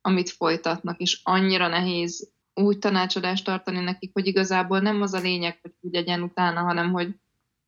amit 0.01 0.29
folytatnak, 0.29 0.99
és 0.99 1.19
annyira 1.23 1.67
nehéz 1.67 2.31
úgy 2.53 2.79
tanácsadást 2.79 3.45
tartani 3.45 3.79
nekik, 3.79 4.09
hogy 4.13 4.27
igazából 4.27 4.79
nem 4.79 5.01
az 5.01 5.13
a 5.13 5.19
lényeg, 5.19 5.59
hogy 5.61 5.71
úgy 5.79 5.93
legyen 5.93 6.21
utána, 6.21 6.61
hanem 6.61 6.91
hogy, 6.91 7.15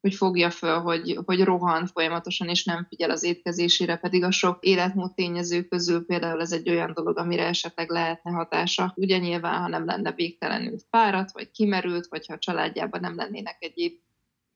hogy 0.01 0.15
fogja 0.15 0.49
föl, 0.49 0.79
hogy, 0.79 1.19
hogy 1.25 1.43
rohan 1.43 1.87
folyamatosan, 1.87 2.49
és 2.49 2.63
nem 2.63 2.85
figyel 2.89 3.09
az 3.09 3.23
étkezésére, 3.23 3.95
pedig 3.95 4.23
a 4.23 4.31
sok 4.31 4.57
életmód 4.63 5.13
tényező 5.13 5.63
közül 5.63 6.05
például 6.05 6.41
ez 6.41 6.51
egy 6.51 6.69
olyan 6.69 6.93
dolog, 6.93 7.17
amire 7.17 7.45
esetleg 7.45 7.89
lehetne 7.89 8.31
hatása. 8.31 8.93
Ugye 8.95 9.17
nyilván, 9.17 9.61
ha 9.61 9.67
nem 9.67 9.85
lenne 9.85 10.11
végtelenül 10.11 10.77
fáradt, 10.89 11.31
vagy 11.31 11.51
kimerült, 11.51 12.07
vagy 12.07 12.27
ha 12.27 12.33
a 12.33 12.39
családjában 12.39 12.99
nem 12.99 13.15
lennének 13.15 13.57
egyéb 13.59 13.93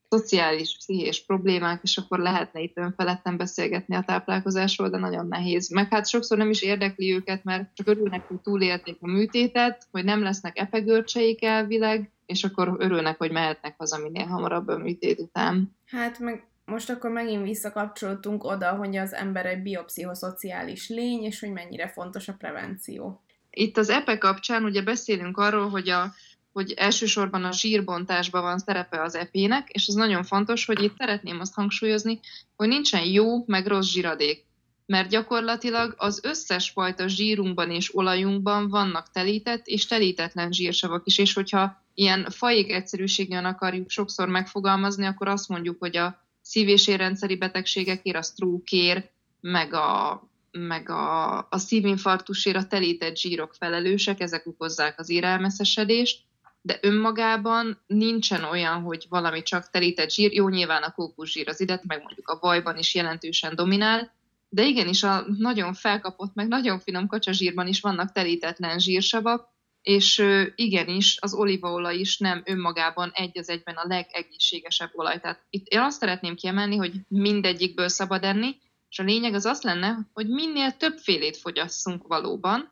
szociális, 0.09 0.77
pszichés 0.77 1.25
problémák, 1.25 1.79
és 1.83 1.97
akkor 1.97 2.19
lehetne 2.19 2.59
itt 2.59 2.77
önfeledten 2.77 3.37
beszélgetni 3.37 3.95
a 3.95 4.03
táplálkozásról, 4.07 4.89
de 4.89 4.97
nagyon 4.97 5.27
nehéz. 5.27 5.69
Meg 5.69 5.89
hát 5.89 6.07
sokszor 6.07 6.37
nem 6.37 6.49
is 6.49 6.61
érdekli 6.61 7.13
őket, 7.13 7.43
mert 7.43 7.75
csak 7.75 7.87
örülnek, 7.87 8.27
hogy 8.27 8.39
túlélték 8.39 8.97
a 9.01 9.07
műtétet, 9.07 9.87
hogy 9.91 10.03
nem 10.03 10.21
lesznek 10.21 10.57
epegörcseik 10.57 11.43
elvileg, 11.43 12.11
és 12.25 12.43
akkor 12.43 12.75
örülnek, 12.77 13.17
hogy 13.17 13.31
mehetnek 13.31 13.75
haza 13.77 13.97
minél 13.97 14.25
hamarabb 14.25 14.67
a 14.67 14.77
műtét 14.77 15.19
után. 15.19 15.75
Hát 15.85 16.19
meg 16.19 16.47
most 16.65 16.89
akkor 16.89 17.11
megint 17.11 17.43
visszakapcsoltunk 17.43 18.43
oda, 18.43 18.71
hogy 18.71 18.95
az 18.95 19.13
ember 19.13 19.45
egy 19.45 19.61
biopszichoszociális 19.61 20.89
lény, 20.89 21.23
és 21.23 21.39
hogy 21.39 21.51
mennyire 21.51 21.87
fontos 21.87 22.27
a 22.27 22.33
prevenció. 22.33 23.21
Itt 23.49 23.77
az 23.77 23.89
EPE 23.89 24.17
kapcsán 24.17 24.63
ugye 24.63 24.81
beszélünk 24.81 25.37
arról, 25.37 25.69
hogy 25.69 25.89
a 25.89 26.13
hogy 26.57 26.71
elsősorban 26.71 27.43
a 27.43 27.51
zsírbontásban 27.51 28.41
van 28.41 28.57
szerepe 28.57 29.01
az 29.01 29.15
epének, 29.15 29.69
és 29.69 29.87
ez 29.87 29.93
nagyon 29.93 30.23
fontos, 30.23 30.65
hogy 30.65 30.83
itt 30.83 30.97
szeretném 30.97 31.39
azt 31.39 31.53
hangsúlyozni, 31.53 32.19
hogy 32.55 32.67
nincsen 32.67 33.03
jó 33.03 33.43
meg 33.45 33.67
rossz 33.67 33.87
zsíradék, 33.87 34.45
mert 34.85 35.09
gyakorlatilag 35.09 35.93
az 35.97 36.19
összes 36.23 36.69
fajta 36.69 37.07
zsírunkban 37.07 37.71
és 37.71 37.95
olajunkban 37.95 38.69
vannak 38.69 39.11
telített 39.11 39.67
és 39.67 39.85
telítetlen 39.85 40.51
zsírsavak 40.51 41.01
is, 41.05 41.17
és 41.17 41.33
hogyha 41.33 41.83
ilyen 41.93 42.29
fajék 42.29 42.71
egyszerűségen 42.71 43.45
akarjuk 43.45 43.89
sokszor 43.89 44.27
megfogalmazni, 44.27 45.05
akkor 45.05 45.27
azt 45.27 45.49
mondjuk, 45.49 45.75
hogy 45.79 45.97
a 45.97 46.21
szív- 46.41 46.69
és 46.69 46.87
érrendszeri 46.87 47.35
betegségekért 47.35 48.17
a 48.17 48.21
sztrókér, 48.21 49.09
meg 49.41 49.73
a, 49.73 50.21
meg 50.51 50.89
a, 50.89 51.37
a 51.37 51.57
szívinfarktusért 51.57 52.57
a 52.57 52.67
telített 52.67 53.17
zsírok 53.17 53.53
felelősek, 53.53 54.19
ezek 54.19 54.47
okozzák 54.47 54.99
az 54.99 55.09
érelmeszesedést, 55.09 56.25
de 56.67 56.77
önmagában 56.81 57.83
nincsen 57.85 58.43
olyan, 58.43 58.81
hogy 58.81 59.05
valami 59.09 59.41
csak 59.41 59.69
telített 59.69 60.11
zsír, 60.11 60.33
jó, 60.33 60.49
nyilván 60.49 60.83
a 60.83 60.91
kókuszsír 60.91 61.47
az 61.49 61.61
ide, 61.61 61.81
meg 61.87 62.01
mondjuk 62.03 62.27
a 62.27 62.37
vajban 62.41 62.77
is 62.77 62.95
jelentősen 62.95 63.55
dominál, 63.55 64.11
de 64.49 64.65
igenis 64.65 65.03
a 65.03 65.25
nagyon 65.37 65.73
felkapott, 65.73 66.33
meg 66.33 66.47
nagyon 66.47 66.79
finom 66.79 67.07
kacsazsírban 67.07 67.67
is 67.67 67.79
vannak 67.79 68.11
telítetlen 68.11 68.79
zsírsavak, 68.79 69.49
és 69.81 70.23
igenis 70.55 71.17
az 71.21 71.33
olívaolaj 71.33 71.95
is 71.95 72.17
nem 72.17 72.41
önmagában 72.45 73.11
egy 73.13 73.37
az 73.37 73.49
egyben 73.49 73.75
a 73.75 73.87
legegészségesebb 73.87 74.91
olaj. 74.93 75.19
Tehát 75.19 75.45
itt 75.49 75.67
én 75.67 75.79
azt 75.79 75.99
szeretném 75.99 76.35
kiemelni, 76.35 76.75
hogy 76.75 76.93
mindegyikből 77.07 77.87
szabad 77.87 78.23
enni, 78.23 78.55
és 78.89 78.99
a 78.99 79.03
lényeg 79.03 79.33
az 79.33 79.45
az 79.45 79.61
lenne, 79.61 79.97
hogy 80.13 80.27
minél 80.27 80.71
többfélét 80.71 81.37
fogyasszunk 81.37 82.07
valóban, 82.07 82.71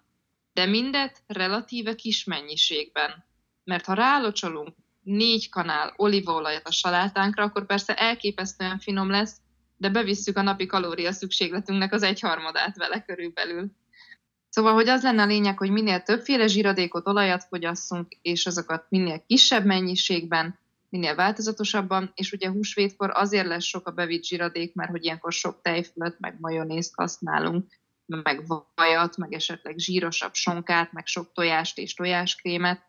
de 0.53 0.65
mindet 0.65 1.23
relatíve 1.27 1.95
kis 1.95 2.23
mennyiségben 2.23 3.24
mert 3.65 3.85
ha 3.85 3.93
rálocsolunk 3.93 4.75
négy 5.01 5.49
kanál 5.49 5.93
olívaolajat 5.97 6.67
a 6.67 6.71
salátánkra, 6.71 7.43
akkor 7.43 7.65
persze 7.65 7.95
elképesztően 7.95 8.79
finom 8.79 9.09
lesz, 9.09 9.37
de 9.77 9.89
bevisszük 9.89 10.37
a 10.37 10.41
napi 10.41 10.65
kalória 10.65 11.11
szükségletünknek 11.11 11.93
az 11.93 12.03
egyharmadát 12.03 12.77
vele 12.77 13.01
körülbelül. 13.01 13.71
Szóval, 14.49 14.73
hogy 14.73 14.87
az 14.87 15.03
lenne 15.03 15.21
a 15.21 15.25
lényeg, 15.25 15.57
hogy 15.57 15.71
minél 15.71 16.01
többféle 16.01 16.47
zsíradékot, 16.47 17.07
olajat 17.07 17.43
fogyasszunk, 17.43 18.07
és 18.21 18.45
azokat 18.45 18.85
minél 18.89 19.23
kisebb 19.27 19.65
mennyiségben, 19.65 20.59
minél 20.89 21.15
változatosabban, 21.15 22.11
és 22.15 22.31
ugye 22.31 22.49
húsvétkor 22.49 23.11
azért 23.13 23.47
lesz 23.47 23.63
sok 23.63 23.87
a 23.87 23.91
bevitt 23.91 24.23
zsíradék, 24.23 24.73
mert 24.73 24.89
hogy 24.89 25.03
ilyenkor 25.03 25.33
sok 25.33 25.61
tejfölött, 25.61 26.19
meg 26.19 26.37
majonézt 26.39 26.95
használunk, 26.95 27.65
meg 28.05 28.43
vajat, 28.75 29.17
meg 29.17 29.33
esetleg 29.33 29.77
zsírosabb 29.77 30.33
sonkát, 30.33 30.91
meg 30.91 31.05
sok 31.05 31.31
tojást 31.33 31.77
és 31.77 31.93
tojáskrémet, 31.93 32.83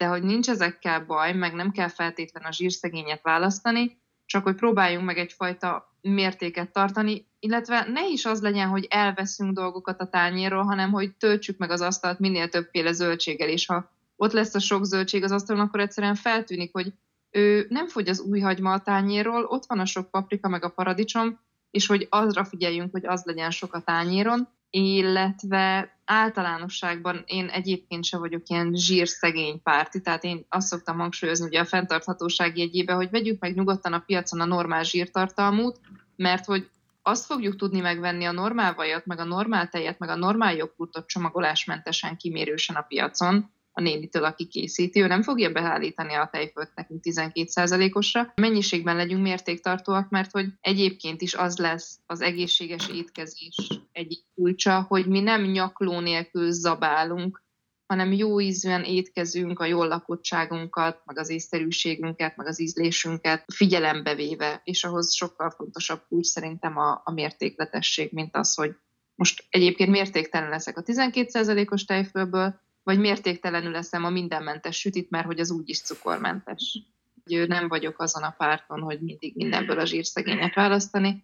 de 0.00 0.06
hogy 0.06 0.22
nincs 0.22 0.48
ezekkel 0.48 1.04
baj, 1.04 1.32
meg 1.32 1.54
nem 1.54 1.70
kell 1.70 1.88
feltétlen 1.88 2.42
a 2.42 2.52
zsírszegényet 2.52 3.22
választani, 3.22 4.00
csak 4.26 4.42
hogy 4.42 4.54
próbáljunk 4.54 5.04
meg 5.04 5.18
egyfajta 5.18 5.96
mértéket 6.00 6.72
tartani, 6.72 7.26
illetve 7.38 7.86
ne 7.92 8.08
is 8.08 8.24
az 8.24 8.40
legyen, 8.40 8.68
hogy 8.68 8.86
elveszünk 8.90 9.52
dolgokat 9.52 10.00
a 10.00 10.08
tányérról, 10.08 10.62
hanem 10.62 10.90
hogy 10.90 11.16
töltsük 11.16 11.58
meg 11.58 11.70
az 11.70 11.80
asztalt 11.80 12.18
minél 12.18 12.48
többféle 12.48 12.92
zöldséggel, 12.92 13.48
és 13.48 13.66
ha 13.66 13.90
ott 14.16 14.32
lesz 14.32 14.54
a 14.54 14.58
sok 14.58 14.84
zöldség 14.84 15.24
az 15.24 15.32
asztalon, 15.32 15.62
akkor 15.62 15.80
egyszerűen 15.80 16.14
feltűnik, 16.14 16.72
hogy 16.72 16.92
ő 17.30 17.66
nem 17.68 17.88
fogy 17.88 18.08
az 18.08 18.20
új 18.20 18.40
hagyma 18.40 18.72
a 18.72 18.82
tányérról, 18.82 19.44
ott 19.44 19.66
van 19.66 19.78
a 19.78 19.84
sok 19.84 20.10
paprika 20.10 20.48
meg 20.48 20.64
a 20.64 20.68
paradicsom, 20.68 21.40
és 21.70 21.86
hogy 21.86 22.06
azra 22.10 22.44
figyeljünk, 22.44 22.92
hogy 22.92 23.06
az 23.06 23.24
legyen 23.24 23.50
sok 23.50 23.74
a 23.74 23.80
tányéron, 23.80 24.48
illetve 24.70 25.94
általánosságban 26.10 27.22
én 27.26 27.46
egyébként 27.48 28.04
se 28.04 28.18
vagyok 28.18 28.48
ilyen 28.48 28.74
zsírszegény 28.74 29.62
párti, 29.62 30.00
tehát 30.00 30.24
én 30.24 30.46
azt 30.48 30.66
szoktam 30.66 30.98
hangsúlyozni 30.98 31.46
ugye 31.46 31.60
a 31.60 31.64
fenntarthatóság 31.64 32.58
jegyébe, 32.58 32.92
hogy 32.92 33.10
vegyük 33.10 33.40
meg 33.40 33.54
nyugodtan 33.54 33.92
a 33.92 33.98
piacon 33.98 34.40
a 34.40 34.44
normál 34.44 34.84
zsírtartalmút, 34.84 35.80
mert 36.16 36.44
hogy 36.44 36.70
azt 37.02 37.24
fogjuk 37.24 37.56
tudni 37.56 37.80
megvenni 37.80 38.24
a 38.24 38.32
normál 38.32 38.74
vajat, 38.74 39.06
meg 39.06 39.18
a 39.18 39.24
normál 39.24 39.68
tejet, 39.68 39.98
meg 39.98 40.08
a 40.08 40.16
normál 40.16 40.54
jogurtot 40.54 41.06
csomagolásmentesen, 41.06 42.16
kimérősen 42.16 42.76
a 42.76 42.82
piacon, 42.82 43.50
a 43.72 43.80
nénitől, 43.80 44.24
aki 44.24 44.46
készíti, 44.46 45.02
ő 45.02 45.06
nem 45.06 45.22
fogja 45.22 45.52
beállítani 45.52 46.14
a 46.14 46.28
tejfölt 46.32 46.70
nekünk 46.74 47.00
12%-osra. 47.02 48.32
Mennyiségben 48.34 48.96
legyünk 48.96 49.22
mértéktartóak, 49.22 50.08
mert 50.08 50.30
hogy 50.30 50.46
egyébként 50.60 51.22
is 51.22 51.34
az 51.34 51.56
lesz 51.56 51.98
az 52.06 52.20
egészséges 52.20 52.88
étkezés 52.88 53.56
egyik 53.92 54.24
kulcsa, 54.34 54.84
hogy 54.88 55.06
mi 55.06 55.20
nem 55.20 55.42
nyakló 55.42 56.00
nélkül 56.00 56.52
zabálunk, 56.52 57.42
hanem 57.86 58.12
jó 58.12 58.40
ízűen 58.40 58.84
étkezünk 58.84 59.58
a 59.58 59.64
jól 59.64 59.88
lakottságunkat, 59.88 61.02
meg 61.04 61.18
az 61.18 61.30
észterűségünket, 61.30 62.36
meg 62.36 62.46
az 62.46 62.60
ízlésünket 62.60 63.44
figyelembe 63.54 64.14
véve, 64.14 64.60
és 64.64 64.84
ahhoz 64.84 65.14
sokkal 65.14 65.50
fontosabb 65.50 66.02
kulcs 66.08 66.26
szerintem 66.26 66.76
a, 66.76 67.00
a 67.04 67.12
mértékletesség, 67.12 68.12
mint 68.12 68.36
az, 68.36 68.54
hogy 68.54 68.76
most 69.14 69.44
egyébként 69.48 69.90
mértéktelen 69.90 70.48
leszek 70.48 70.78
a 70.78 70.82
12%-os 70.82 71.84
tejfölből, 71.84 72.60
vagy 72.90 72.98
mértéktelenül 72.98 73.76
eszem 73.76 74.04
a 74.04 74.10
mindenmentes 74.10 74.78
sütit, 74.78 75.10
mert 75.10 75.26
hogy 75.26 75.40
az 75.40 75.50
úgyis 75.50 75.80
cukormentes. 75.80 76.78
Nem 77.24 77.68
vagyok 77.68 78.00
azon 78.00 78.22
a 78.22 78.34
párton, 78.38 78.80
hogy 78.80 79.00
mindig 79.00 79.36
mindenből 79.36 79.78
a 79.78 79.84
zsírszegényet 79.84 80.54
választani. 80.54 81.22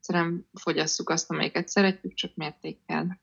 Szerintem 0.00 0.44
fogyasszuk 0.52 1.10
azt, 1.10 1.30
amelyiket 1.30 1.68
szeretjük, 1.68 2.14
csak 2.14 2.34
mértékkel. 2.34 3.20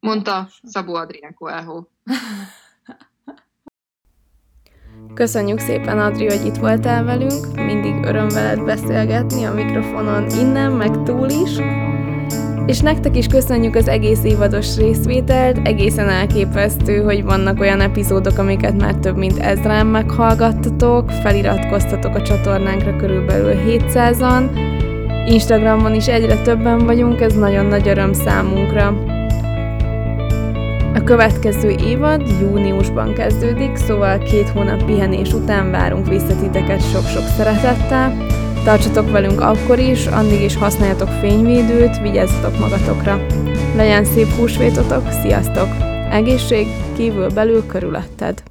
Mondta 0.00 0.48
Szabó 0.62 0.94
Adrián 0.94 1.34
Coelho. 1.34 1.84
Köszönjük 5.14 5.58
szépen, 5.58 5.98
Adri, 5.98 6.26
hogy 6.26 6.46
itt 6.46 6.56
voltál 6.56 7.04
velünk. 7.04 7.54
Mindig 7.54 8.04
öröm 8.04 8.28
veled 8.28 8.64
beszélgetni 8.64 9.44
a 9.44 9.54
mikrofonon 9.54 10.30
innen, 10.30 10.72
meg 10.72 11.02
túl 11.02 11.28
is. 11.28 11.56
És 12.68 12.80
nektek 12.80 13.16
is 13.16 13.26
köszönjük 13.26 13.74
az 13.74 13.88
egész 13.88 14.24
évados 14.24 14.76
részvételt, 14.76 15.58
egészen 15.62 16.08
elképesztő, 16.08 17.02
hogy 17.02 17.24
vannak 17.24 17.60
olyan 17.60 17.80
epizódok, 17.80 18.38
amiket 18.38 18.80
már 18.80 18.94
több 18.94 19.16
mint 19.16 19.38
ezrán 19.38 19.86
meghallgattatok, 19.86 21.10
feliratkoztatok 21.10 22.14
a 22.14 22.22
csatornánkra 22.22 22.96
körülbelül 22.96 23.54
700-an, 23.66 24.50
Instagramon 25.26 25.94
is 25.94 26.06
egyre 26.08 26.42
többen 26.42 26.78
vagyunk, 26.78 27.20
ez 27.20 27.34
nagyon 27.34 27.66
nagy 27.66 27.88
öröm 27.88 28.12
számunkra. 28.12 28.86
A 30.94 31.02
következő 31.04 31.70
évad 31.70 32.22
júniusban 32.40 33.12
kezdődik, 33.12 33.76
szóval 33.76 34.18
két 34.18 34.48
hónap 34.48 34.84
pihenés 34.84 35.32
után 35.32 35.70
várunk 35.70 36.08
vissza 36.08 36.40
titeket 36.40 36.90
sok-sok 36.90 37.24
szeretettel. 37.36 38.26
Tartsatok 38.68 39.10
velünk 39.10 39.40
akkor 39.40 39.78
is, 39.78 40.06
addig 40.06 40.40
is 40.40 40.56
használjatok 40.56 41.08
fényvédőt, 41.08 42.00
vigyázzatok 42.00 42.58
magatokra. 42.58 43.26
Legyen 43.76 44.04
szép 44.04 44.26
húsvétotok, 44.26 45.10
sziasztok! 45.10 45.68
Egészség 46.10 46.66
kívül 46.96 47.28
belül 47.28 47.66
körülötted! 47.66 48.42